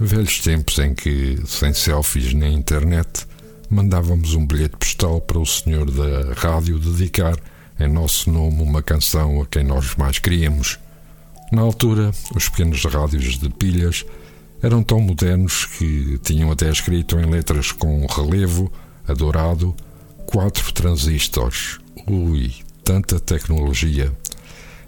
Velhos 0.00 0.40
tempos 0.40 0.80
em 0.80 0.92
que, 0.94 1.40
sem 1.46 1.72
selfies 1.72 2.34
nem 2.34 2.54
internet, 2.54 3.24
mandávamos 3.70 4.34
um 4.34 4.44
bilhete 4.44 4.78
postal 4.78 5.20
para 5.20 5.38
o 5.38 5.46
senhor 5.46 5.88
da 5.88 6.32
rádio 6.34 6.80
dedicar 6.80 7.36
em 7.78 7.88
nosso 7.88 8.32
nome 8.32 8.62
uma 8.62 8.82
canção 8.82 9.42
a 9.42 9.46
quem 9.46 9.62
nós 9.62 9.94
mais 9.94 10.18
queríamos. 10.18 10.80
Na 11.52 11.62
altura, 11.62 12.10
os 12.34 12.48
pequenos 12.48 12.84
rádios 12.84 13.38
de 13.38 13.48
pilhas 13.48 14.04
eram 14.64 14.82
tão 14.82 14.98
modernos 14.98 15.66
que 15.66 16.18
tinham 16.22 16.50
até 16.50 16.70
escrito 16.70 17.18
em 17.20 17.26
letras 17.26 17.70
com 17.70 18.06
relevo, 18.06 18.72
adorado, 19.06 19.76
quatro 20.24 20.72
transistores. 20.72 21.78
Ui, 22.06 22.50
tanta 22.82 23.20
tecnologia! 23.20 24.10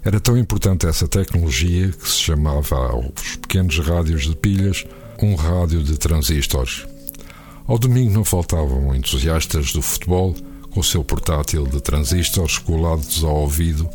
Era 0.03 0.19
tão 0.19 0.35
importante 0.35 0.87
essa 0.87 1.07
tecnologia 1.07 1.89
que 1.89 2.09
se 2.09 2.17
chamava 2.17 2.75
aos 2.75 3.35
pequenos 3.39 3.77
rádios 3.77 4.23
de 4.23 4.35
pilhas 4.35 4.83
um 5.21 5.35
rádio 5.35 5.83
de 5.83 5.95
transistores. 5.95 6.83
Ao 7.67 7.77
domingo 7.77 8.11
não 8.11 8.25
faltavam 8.25 8.95
entusiastas 8.95 9.71
do 9.73 9.81
futebol 9.83 10.35
com 10.71 10.79
o 10.79 10.83
seu 10.83 11.03
portátil 11.03 11.67
de 11.67 11.81
transistores 11.81 12.57
colados 12.57 13.23
ao 13.23 13.35
ouvido 13.35 13.87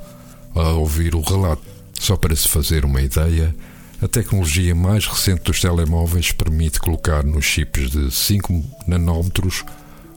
a 0.54 0.68
ouvir 0.74 1.16
o 1.16 1.20
relato. 1.22 1.62
Só 1.98 2.16
para 2.16 2.36
se 2.36 2.48
fazer 2.48 2.84
uma 2.84 3.02
ideia, 3.02 3.52
a 4.02 4.08
tecnologia 4.08 4.74
mais 4.74 5.06
recente 5.06 5.44
dos 5.44 5.60
telemóveis 5.60 6.32
permite 6.32 6.80
colocar 6.80 7.22
nos 7.22 7.44
chips 7.44 7.88
de 7.88 8.10
5 8.10 8.64
nanómetros 8.84 9.64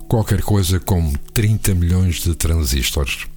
qualquer 0.07 0.41
coisa 0.41 0.79
como 0.79 1.15
30 1.35 1.75
milhões 1.75 2.15
de 2.15 2.33
transistores. 2.33 3.27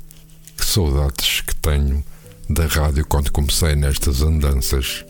Que 0.56 0.64
saudades 0.64 1.42
que 1.42 1.54
tenho 1.54 2.02
da 2.48 2.64
rádio 2.64 3.04
quando 3.06 3.30
comecei 3.30 3.76
nestas 3.76 4.22
andanças. 4.22 5.04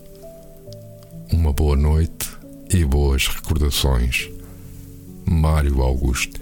Uma 1.33 1.53
boa 1.53 1.77
noite 1.77 2.29
e 2.69 2.85
boas 2.85 3.29
recordações. 3.29 4.29
Mário 5.25 5.83
Augusto. 5.83 6.41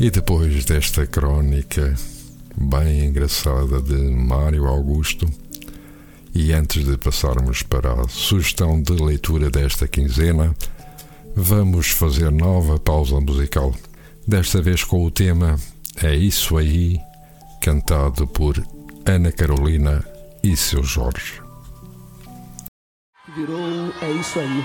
E 0.00 0.10
depois 0.10 0.64
desta 0.64 1.06
crónica 1.06 1.94
bem 2.56 3.04
engraçada 3.04 3.80
de 3.80 3.94
Mário 3.94 4.66
Augusto, 4.66 5.30
e 6.36 6.52
antes 6.52 6.84
de 6.84 6.98
passarmos 6.98 7.62
para 7.62 7.94
a 7.94 8.08
sugestão 8.08 8.82
de 8.82 8.92
leitura 8.92 9.50
desta 9.50 9.88
quinzena, 9.88 10.54
vamos 11.34 11.88
fazer 11.88 12.30
nova 12.30 12.78
pausa 12.78 13.18
musical. 13.18 13.74
Desta 14.28 14.60
vez 14.60 14.84
com 14.84 15.02
o 15.02 15.10
tema 15.10 15.56
É 15.96 16.14
Isso 16.14 16.58
Aí, 16.58 17.00
cantado 17.62 18.26
por 18.26 18.62
Ana 19.06 19.32
Carolina 19.32 20.04
e 20.44 20.54
seu 20.54 20.84
Jorge. 20.84 21.40
Virou 23.34 23.94
É 24.02 24.10
Isso 24.10 24.38
Aí. 24.38 24.64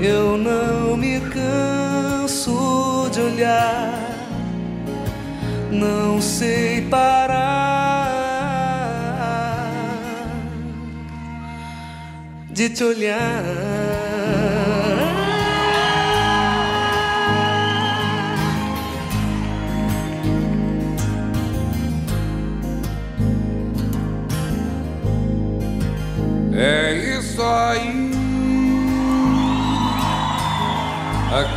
Eu 0.00 0.38
não 0.38 0.96
me 0.96 1.20
canso 1.20 3.10
de 3.12 3.20
olhar, 3.20 4.00
não 5.72 6.20
sei 6.20 6.82
parar 6.82 7.68
de 12.48 12.68
te 12.68 12.84
olhar. 12.84 13.77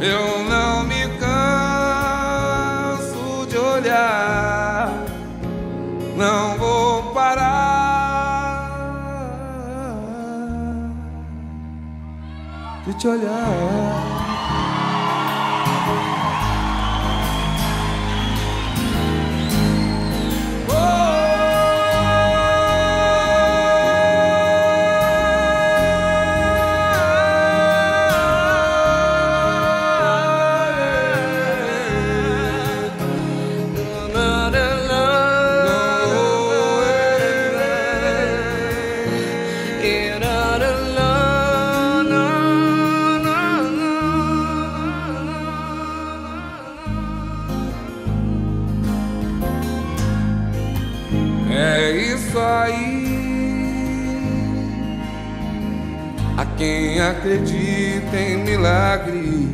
Eu 0.00 0.44
não 0.44 0.84
me 0.84 1.08
canso 1.18 1.46
de 3.48 3.58
olhar. 3.58 4.92
Não 6.16 6.56
vou 6.56 7.12
parar 7.12 7.58
de 12.86 12.94
te 12.94 13.08
olhar. 13.08 14.07
Acredita 57.18 58.16
em 58.16 58.44
milagres, 58.44 59.48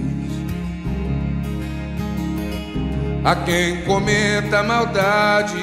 a 3.24 3.34
quem 3.36 3.82
cometa 3.84 4.62
maldades, 4.62 5.54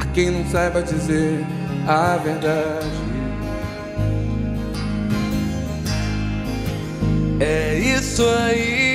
a 0.00 0.06
quem 0.12 0.30
não 0.32 0.44
saiba 0.50 0.82
dizer 0.82 1.44
a 1.86 2.16
verdade. 2.16 3.04
É 7.38 7.78
isso 7.78 8.24
aí, 8.26 8.93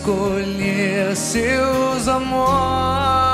escolher 0.00 1.14
seus 1.14 2.08
amores. 2.08 3.29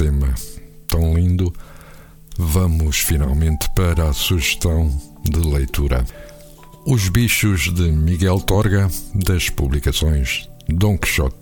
Tema 0.00 0.34
tão 0.88 1.12
lindo, 1.12 1.52
vamos 2.38 3.00
finalmente 3.00 3.68
para 3.74 4.08
a 4.08 4.14
sugestão 4.14 4.90
de 5.22 5.40
leitura. 5.40 6.06
Os 6.86 7.10
Bichos 7.10 7.70
de 7.74 7.92
Miguel 7.92 8.40
Torga, 8.40 8.88
das 9.14 9.50
publicações 9.50 10.48
Dom 10.66 10.96
Quixote, 10.96 11.36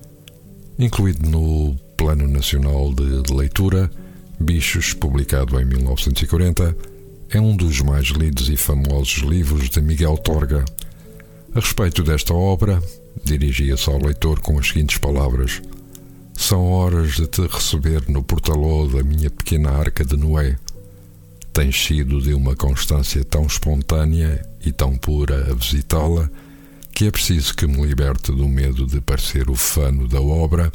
incluído 0.77 1.31
no 1.31 1.77
Plano 1.97 2.27
Nacional 2.27 2.93
de 2.93 3.33
Leitura, 3.33 3.89
Bichos, 4.41 4.93
publicado 4.93 5.61
em 5.61 5.65
1940, 5.65 6.77
é 7.31 7.41
um 7.41 7.55
dos 7.55 7.81
mais 7.81 8.09
lidos 8.09 8.49
e 8.49 8.57
famosos 8.57 9.19
livros 9.19 9.71
de 9.71 9.81
Miguel 9.81 10.17
Torga. 10.17 10.65
A 11.55 11.61
respeito 11.61 12.03
desta 12.03 12.35
obra, 12.35 12.83
dirigia-se 13.23 13.89
ao 13.89 14.03
leitor 14.03 14.41
com 14.41 14.59
as 14.59 14.67
seguintes 14.67 14.99
palavras: 14.99 15.63
São 16.39 16.71
horas 16.71 17.17
de 17.17 17.27
te 17.27 17.43
receber 17.43 18.09
no 18.09 18.23
portalô 18.23 18.87
da 18.87 19.03
minha 19.03 19.29
pequena 19.29 19.73
arca 19.73 20.05
de 20.05 20.17
Noé. 20.17 20.57
Tens 21.53 21.85
sido 21.85 22.23
de 22.23 22.33
uma 22.33 22.55
constância 22.55 23.25
tão 23.25 23.45
espontânea 23.45 24.49
e 24.65 24.71
tão 24.71 24.97
pura 24.97 25.51
a 25.51 25.55
visitá-la 25.55 26.31
que 26.95 27.09
é 27.09 27.11
preciso 27.11 27.55
que 27.55 27.67
me 27.67 27.85
liberte 27.85 28.31
do 28.31 28.49
medo 28.49 28.87
de 28.87 29.01
parecer 29.01 29.51
o 29.51 29.57
fano 29.57 30.07
da 30.07 30.21
obra 30.21 30.73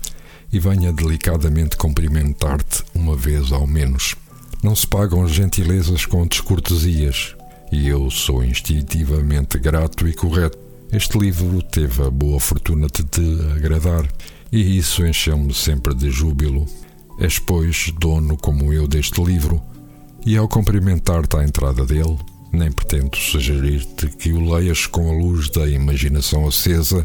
e 0.52 0.60
venha 0.60 0.92
delicadamente 0.92 1.78
cumprimentar-te 1.78 2.84
uma 2.94 3.16
vez 3.16 3.54
ao 3.54 3.66
menos. 3.66 4.16
Não 4.62 4.76
se 4.76 4.86
pagam 4.86 5.24
as 5.24 5.32
gentilezas 5.32 6.06
com 6.06 6.28
descortesias, 6.28 7.36
e 7.72 7.88
eu 7.88 8.12
sou 8.12 8.44
instintivamente 8.44 9.58
grato 9.58 10.08
e 10.08 10.14
correto. 10.14 10.58
Este 10.92 11.18
livro 11.18 11.64
teve 11.64 12.04
a 12.04 12.12
boa 12.12 12.40
fortuna 12.40 12.88
de 12.88 13.04
te 13.06 13.22
agradar 13.56 14.06
e 14.54 14.78
isso 14.78 15.04
encheu-me 15.04 15.52
sempre 15.52 15.96
de 15.96 16.12
júbilo. 16.12 16.68
És, 17.18 17.40
pois, 17.40 17.92
dono 18.00 18.38
como 18.38 18.72
eu 18.72 18.88
deste 18.88 19.20
livro, 19.20 19.60
e 20.24 20.38
ao 20.38 20.48
cumprimentar-te 20.48 21.36
à 21.38 21.44
entrada 21.44 21.84
dele, 21.84 22.20
nem 22.52 22.72
pretendo 22.72 23.18
sugerir-te 23.18 24.10
que 24.10 24.32
o 24.32 24.54
leias 24.54 24.86
com 24.86 25.10
a 25.10 25.12
luz 25.12 25.50
da 25.50 25.68
imaginação 25.68 26.48
acesa, 26.48 27.04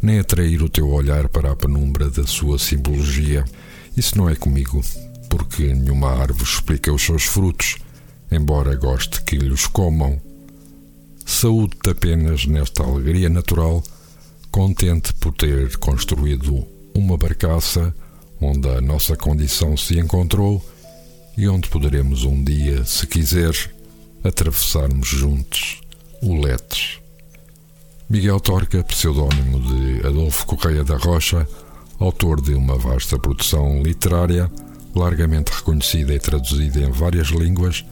nem 0.00 0.20
atrair 0.20 0.62
o 0.62 0.68
teu 0.68 0.88
olhar 0.88 1.28
para 1.28 1.50
a 1.50 1.56
penumbra 1.56 2.08
da 2.08 2.24
sua 2.28 2.60
simbologia. 2.60 3.44
Isso 3.96 4.16
não 4.16 4.30
é 4.30 4.36
comigo, 4.36 4.80
porque 5.28 5.74
nenhuma 5.74 6.10
árvore 6.10 6.44
explica 6.44 6.92
os 6.92 7.02
seus 7.02 7.24
frutos, 7.24 7.76
embora 8.30 8.76
goste 8.76 9.20
que 9.24 9.36
lhes 9.36 9.66
comam. 9.66 10.22
Saúde-te 11.26 11.90
apenas 11.90 12.46
nesta 12.46 12.84
alegria 12.84 13.28
natural, 13.28 13.82
contente 14.52 15.12
por 15.14 15.32
ter 15.32 15.76
construído 15.78 16.72
uma 16.94 17.16
barcaça 17.16 17.94
onde 18.40 18.68
a 18.68 18.80
nossa 18.80 19.16
condição 19.16 19.76
se 19.76 19.98
encontrou 19.98 20.64
e 21.36 21.48
onde 21.48 21.68
poderemos 21.68 22.24
um 22.24 22.42
dia, 22.42 22.84
se 22.84 23.06
quiseres, 23.06 23.68
atravessarmos 24.22 25.08
juntos 25.08 25.80
o 26.22 26.40
Letes. 26.40 27.00
Miguel 28.08 28.38
Torca, 28.38 28.82
pseudónimo 28.84 29.60
de 29.60 30.06
Adolfo 30.06 30.46
Correia 30.46 30.84
da 30.84 30.96
Rocha, 30.96 31.46
autor 31.98 32.40
de 32.40 32.54
uma 32.54 32.76
vasta 32.76 33.18
produção 33.18 33.82
literária, 33.82 34.50
largamente 34.94 35.50
reconhecida 35.50 36.14
e 36.14 36.18
traduzida 36.18 36.80
em 36.80 36.90
várias 36.90 37.28
línguas, 37.28 37.84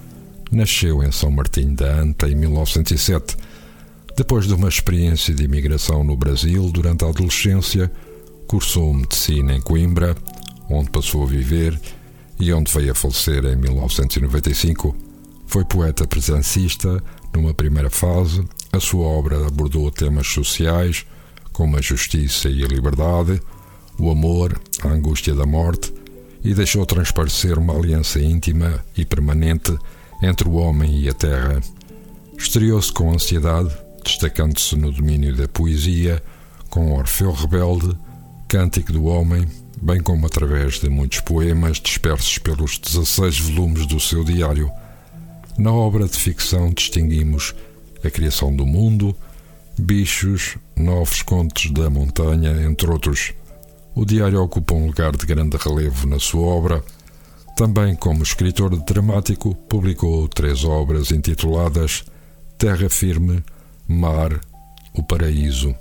nasceu 0.51 1.03
em 1.03 1.11
São 1.11 1.31
Martinho 1.31 1.75
da 1.75 2.01
Anta 2.01 2.29
em 2.29 2.35
1907. 2.35 3.37
Depois 4.17 4.47
de 4.47 4.55
uma 4.55 4.69
experiência 4.69 5.35
de 5.35 5.45
imigração 5.45 6.05
no 6.05 6.17
Brasil 6.17 6.71
durante 6.71 7.05
a 7.05 7.09
adolescência, 7.09 7.91
cursou 8.53 8.93
medicina 8.93 9.55
em 9.55 9.63
Coimbra, 9.63 10.15
onde 10.69 10.91
passou 10.91 11.23
a 11.23 11.27
viver 11.27 11.81
e 12.39 12.53
onde 12.53 12.71
veio 12.71 12.93
a 12.93 12.95
falecer 12.95 13.43
em 13.47 13.57
1995. 13.57 14.95
Foi 15.47 15.65
poeta 15.65 16.07
presencista 16.07 17.03
numa 17.35 17.55
primeira 17.55 17.89
fase. 17.89 18.47
A 18.71 18.79
sua 18.79 19.07
obra 19.07 19.47
abordou 19.47 19.91
temas 19.91 20.27
sociais 20.27 21.07
como 21.51 21.79
a 21.79 21.81
justiça 21.81 22.51
e 22.51 22.63
a 22.63 22.69
liberdade, 22.69 23.41
o 23.99 24.11
amor, 24.11 24.61
a 24.83 24.89
angústia 24.89 25.35
da 25.35 25.47
morte 25.47 25.91
e 26.45 26.53
deixou 26.53 26.85
transparecer 26.85 27.59
uma 27.59 27.75
aliança 27.75 28.21
íntima 28.21 28.85
e 28.95 29.07
permanente 29.07 29.75
entre 30.23 30.47
o 30.47 30.57
homem 30.57 31.01
e 31.01 31.09
a 31.09 31.15
terra. 31.15 31.59
Estreou-se 32.37 32.93
com 32.93 33.15
ansiedade, 33.15 33.75
destacando-se 34.05 34.77
no 34.77 34.93
domínio 34.93 35.35
da 35.35 35.49
poesia, 35.49 36.23
com 36.69 36.93
Orfeu 36.93 37.33
Rebelde, 37.33 37.97
Cântico 38.53 38.93
do 38.93 39.07
Homem, 39.07 39.49
bem 39.81 39.99
como 40.03 40.27
através 40.27 40.75
de 40.75 40.87
muitos 40.91 41.21
poemas 41.21 41.81
dispersos 41.81 42.37
pelos 42.37 42.79
16 42.79 43.39
volumes 43.39 43.87
do 43.87 43.99
seu 43.99 44.23
diário. 44.23 44.71
Na 45.57 45.73
obra 45.73 46.07
de 46.07 46.19
ficção 46.19 46.71
distinguimos 46.71 47.55
A 48.05 48.11
Criação 48.11 48.55
do 48.55 48.67
Mundo, 48.67 49.17
Bichos, 49.79 50.59
Novos 50.77 51.23
Contos 51.23 51.71
da 51.71 51.89
Montanha, 51.89 52.51
entre 52.69 52.91
outros. 52.91 53.33
O 53.95 54.05
diário 54.05 54.43
ocupa 54.43 54.75
um 54.75 54.89
lugar 54.89 55.17
de 55.17 55.25
grande 55.25 55.57
relevo 55.57 56.07
na 56.07 56.19
sua 56.19 56.47
obra. 56.47 56.85
Também, 57.57 57.97
como 57.97 58.23
escritor 58.23 58.77
dramático, 58.85 59.55
publicou 59.55 60.29
três 60.29 60.63
obras 60.63 61.11
intituladas 61.11 62.05
Terra 62.59 62.91
Firme, 62.91 63.43
Mar, 63.89 64.39
O 64.93 65.03
Paraíso. 65.03 65.75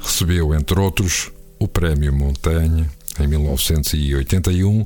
Recebeu, 0.00 0.52
entre 0.52 0.80
outros, 0.80 1.30
o 1.62 1.68
Prémio 1.68 2.12
Montaigne 2.12 2.90
em 3.20 3.26
1981, 3.28 4.84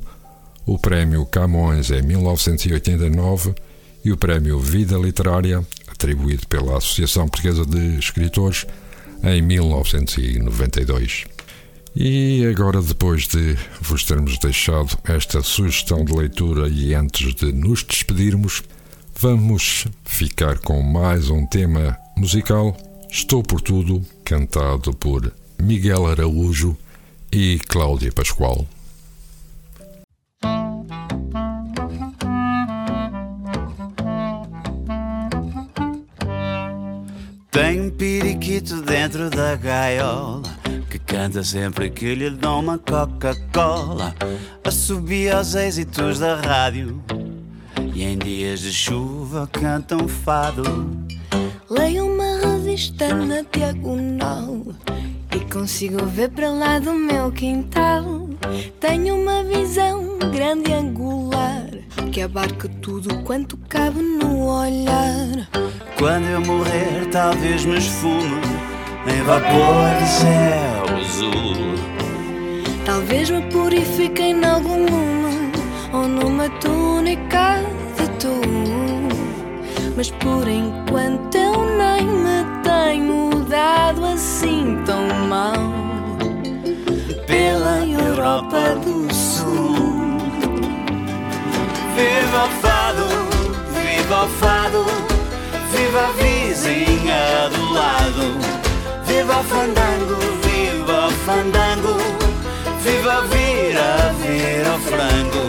o 0.63 0.77
Prémio 0.77 1.25
Camões 1.25 1.89
em 1.89 2.03
1989 2.03 3.55
e 4.05 4.11
o 4.11 4.17
Prémio 4.17 4.59
Vida 4.59 4.95
Literária, 4.95 5.65
atribuído 5.87 6.45
pela 6.47 6.77
Associação 6.77 7.27
Portuguesa 7.27 7.65
de 7.65 7.97
Escritores, 7.97 8.67
em 9.23 9.41
1992. 9.41 11.25
E 11.95 12.45
agora, 12.45 12.79
depois 12.79 13.27
de 13.27 13.57
vos 13.81 14.03
termos 14.03 14.37
deixado 14.37 14.99
esta 15.05 15.41
sugestão 15.41 16.05
de 16.05 16.13
leitura 16.13 16.69
e 16.69 16.93
antes 16.93 17.33
de 17.33 17.51
nos 17.51 17.81
despedirmos, 17.83 18.61
vamos 19.19 19.87
ficar 20.05 20.59
com 20.59 20.83
mais 20.83 21.31
um 21.31 21.43
tema 21.47 21.97
musical. 22.15 22.77
Estou 23.09 23.41
por 23.41 23.61
tudo, 23.61 24.05
cantado 24.23 24.93
por 24.93 25.33
Miguel 25.61 26.07
Araújo 26.07 26.77
e 27.31 27.59
Cláudia 27.67 28.11
Pascoal. 28.11 28.65
Tem 37.51 37.81
um 37.81 37.89
periquito 37.89 38.81
dentro 38.81 39.29
da 39.29 39.55
gaiola 39.55 40.43
que 40.89 40.99
canta 40.99 41.43
sempre 41.43 41.89
que 41.89 42.15
lhe 42.15 42.29
dão 42.29 42.59
uma 42.59 42.77
Coca-Cola. 42.77 44.15
Assobia 44.63 45.37
aos 45.37 45.55
êxitos 45.55 46.19
da 46.19 46.35
rádio 46.35 47.03
e 47.93 48.03
em 48.03 48.17
dias 48.17 48.61
de 48.61 48.71
chuva 48.71 49.49
canta 49.51 49.95
um 49.95 50.07
fado. 50.07 50.63
Leio 51.69 52.05
uma 52.05 52.39
revista 52.39 53.13
na 53.13 53.41
diagonal 53.51 54.63
consigo 55.51 56.05
ver 56.05 56.29
para 56.29 56.49
lá 56.49 56.79
do 56.79 56.93
meu 56.93 57.31
quintal. 57.31 58.29
Tenho 58.79 59.15
uma 59.15 59.43
visão 59.43 60.17
grande 60.31 60.71
e 60.71 60.73
angular 60.73 61.67
que 62.11 62.21
abarca 62.21 62.69
tudo 62.81 63.23
quanto 63.23 63.57
cabe 63.69 64.01
no 64.01 64.47
olhar. 64.47 65.47
Quando 65.97 66.25
eu 66.25 66.41
morrer, 66.41 67.07
talvez 67.11 67.65
me 67.65 67.77
esfume 67.77 68.41
em 69.07 69.23
vapor 69.23 69.95
de 69.99 70.09
céu 70.09 70.97
azul. 70.97 71.75
Talvez 72.85 73.29
me 73.29 73.41
purifiquem 73.51 74.31
em 74.31 74.45
algum 74.45 74.85
lume 74.85 75.51
ou 75.93 76.07
numa 76.07 76.49
túnica 76.59 77.61
de 77.97 78.09
tu. 78.19 78.41
Mas 79.95 80.11
por 80.11 80.47
enquanto 80.47 81.35
eu 81.35 81.77
nem 81.77 82.05
me 82.05 82.46
dado 83.87 84.05
assim 84.05 84.83
tão 84.85 85.07
mal 85.29 85.53
pela 87.25 87.85
Europa 87.85 88.75
do 88.83 89.13
Sul. 89.13 90.17
Viva 91.95 92.45
o 92.45 92.49
fado, 92.61 93.07
viva 93.71 94.25
o 94.25 94.29
fado, 94.41 94.85
viva 95.71 95.99
a 95.99 96.11
vizinha 96.21 97.49
do 97.49 97.73
lado. 97.73 98.27
Viva 99.05 99.39
o 99.39 99.43
fandango, 99.45 100.19
viva 100.43 101.07
o 101.07 101.11
fandango, 101.25 101.95
viva 102.81 103.13
a 103.13 103.21
vira, 103.21 104.13
vira 104.19 104.75
o 104.75 104.79
frango. 104.79 105.45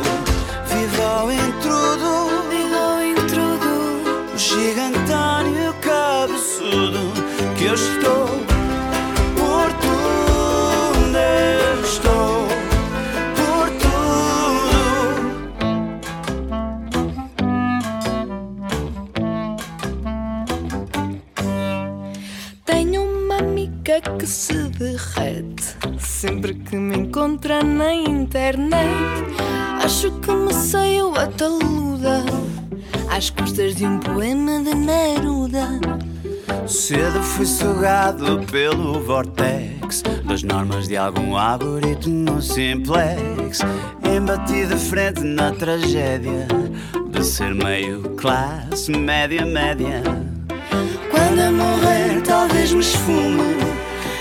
Viva 0.64 1.24
o 1.24 1.32
intrudo, 1.32 2.10
Viva 2.48 2.82
o 2.94 3.02
intrudo, 3.02 4.32
o 4.32 4.38
gigantão 4.38 5.42
e 5.48 5.68
o 5.68 5.74
cabeçudo. 5.74 7.07
Que 7.58 7.64
eu 7.64 7.74
estou 7.74 8.26
por 9.36 9.72
tudo, 9.82 11.18
estou 11.82 12.46
por 13.34 13.68
tudo. 13.80 13.98
tenho 22.64 23.02
uma 23.02 23.38
amiga 23.38 24.00
que 24.20 24.26
se 24.26 24.54
derrete 24.78 25.76
sempre 25.98 26.54
que 26.54 26.76
me 26.76 26.96
encontra 26.96 27.64
na 27.64 27.92
internet. 27.92 28.78
Acho 29.82 30.12
que 30.20 30.30
me 30.30 30.54
saiu 30.54 31.12
a 31.16 31.26
taluda 31.26 32.24
às 33.10 33.30
custas 33.30 33.74
de 33.74 33.84
um 33.84 33.98
poema 33.98 34.62
de 34.62 34.74
Neruda. 34.76 35.80
Cedo 36.66 37.22
fui 37.22 37.46
sugado 37.46 38.40
pelo 38.50 39.00
vortex 39.00 40.02
das 40.24 40.42
normas 40.42 40.86
de 40.86 40.96
algum 40.96 41.36
algoritmo 41.36 42.40
simplex. 42.42 43.60
Embati 44.04 44.66
de 44.66 44.76
frente 44.76 45.22
na 45.22 45.52
tragédia 45.52 46.46
de 47.10 47.24
ser 47.24 47.54
meio 47.54 48.02
classe 48.16 48.90
média 48.90 49.44
média. 49.44 50.02
Quando 51.10 51.40
eu 51.40 51.52
morrer, 51.52 52.22
talvez 52.22 52.72
me 52.72 52.80
esfume 52.80 53.56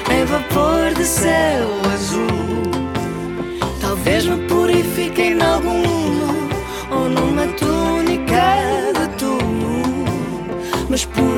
em 0.10 0.26
vapor 0.26 0.94
de 0.96 1.06
céu 1.06 1.68
azul. 1.94 2.28
Talvez 3.82 4.26
me 4.26 4.38
purifiquem 4.48 5.34
em 5.34 5.42
algum 5.42 5.82
lume 5.82 6.54
ou 6.92 7.10
numa 7.10 7.48
túnica 7.54 8.56
de 8.94 9.08
tu. 9.18 9.38
Mas 10.90 11.06
por 11.06 11.37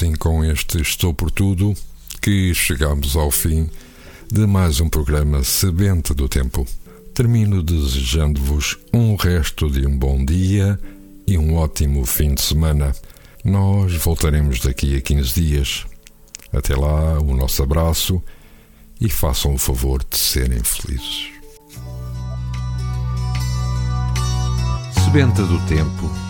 assim 0.00 0.14
com 0.14 0.42
este 0.42 0.80
Estou 0.80 1.12
por 1.12 1.30
Tudo 1.30 1.74
que 2.22 2.54
chegamos 2.54 3.16
ao 3.16 3.30
fim 3.30 3.68
de 4.32 4.46
mais 4.46 4.80
um 4.80 4.88
programa 4.88 5.44
Sebente 5.44 6.14
do 6.14 6.26
Tempo. 6.26 6.66
Termino 7.12 7.62
desejando-vos 7.62 8.78
um 8.94 9.14
resto 9.14 9.70
de 9.70 9.86
um 9.86 9.98
bom 9.98 10.24
dia 10.24 10.80
e 11.26 11.36
um 11.36 11.54
ótimo 11.54 12.06
fim 12.06 12.32
de 12.32 12.40
semana. 12.40 12.94
Nós 13.44 13.92
voltaremos 13.96 14.60
daqui 14.60 14.96
a 14.96 15.02
15 15.02 15.34
dias. 15.34 15.84
Até 16.50 16.74
lá, 16.74 17.20
o 17.20 17.36
nosso 17.36 17.62
abraço 17.62 18.22
e 18.98 19.10
façam 19.10 19.52
o 19.52 19.58
favor 19.58 20.02
de 20.02 20.16
serem 20.16 20.64
felizes. 20.64 21.28
Sebenta 25.04 25.42
do 25.42 25.58
Tempo, 25.66 26.29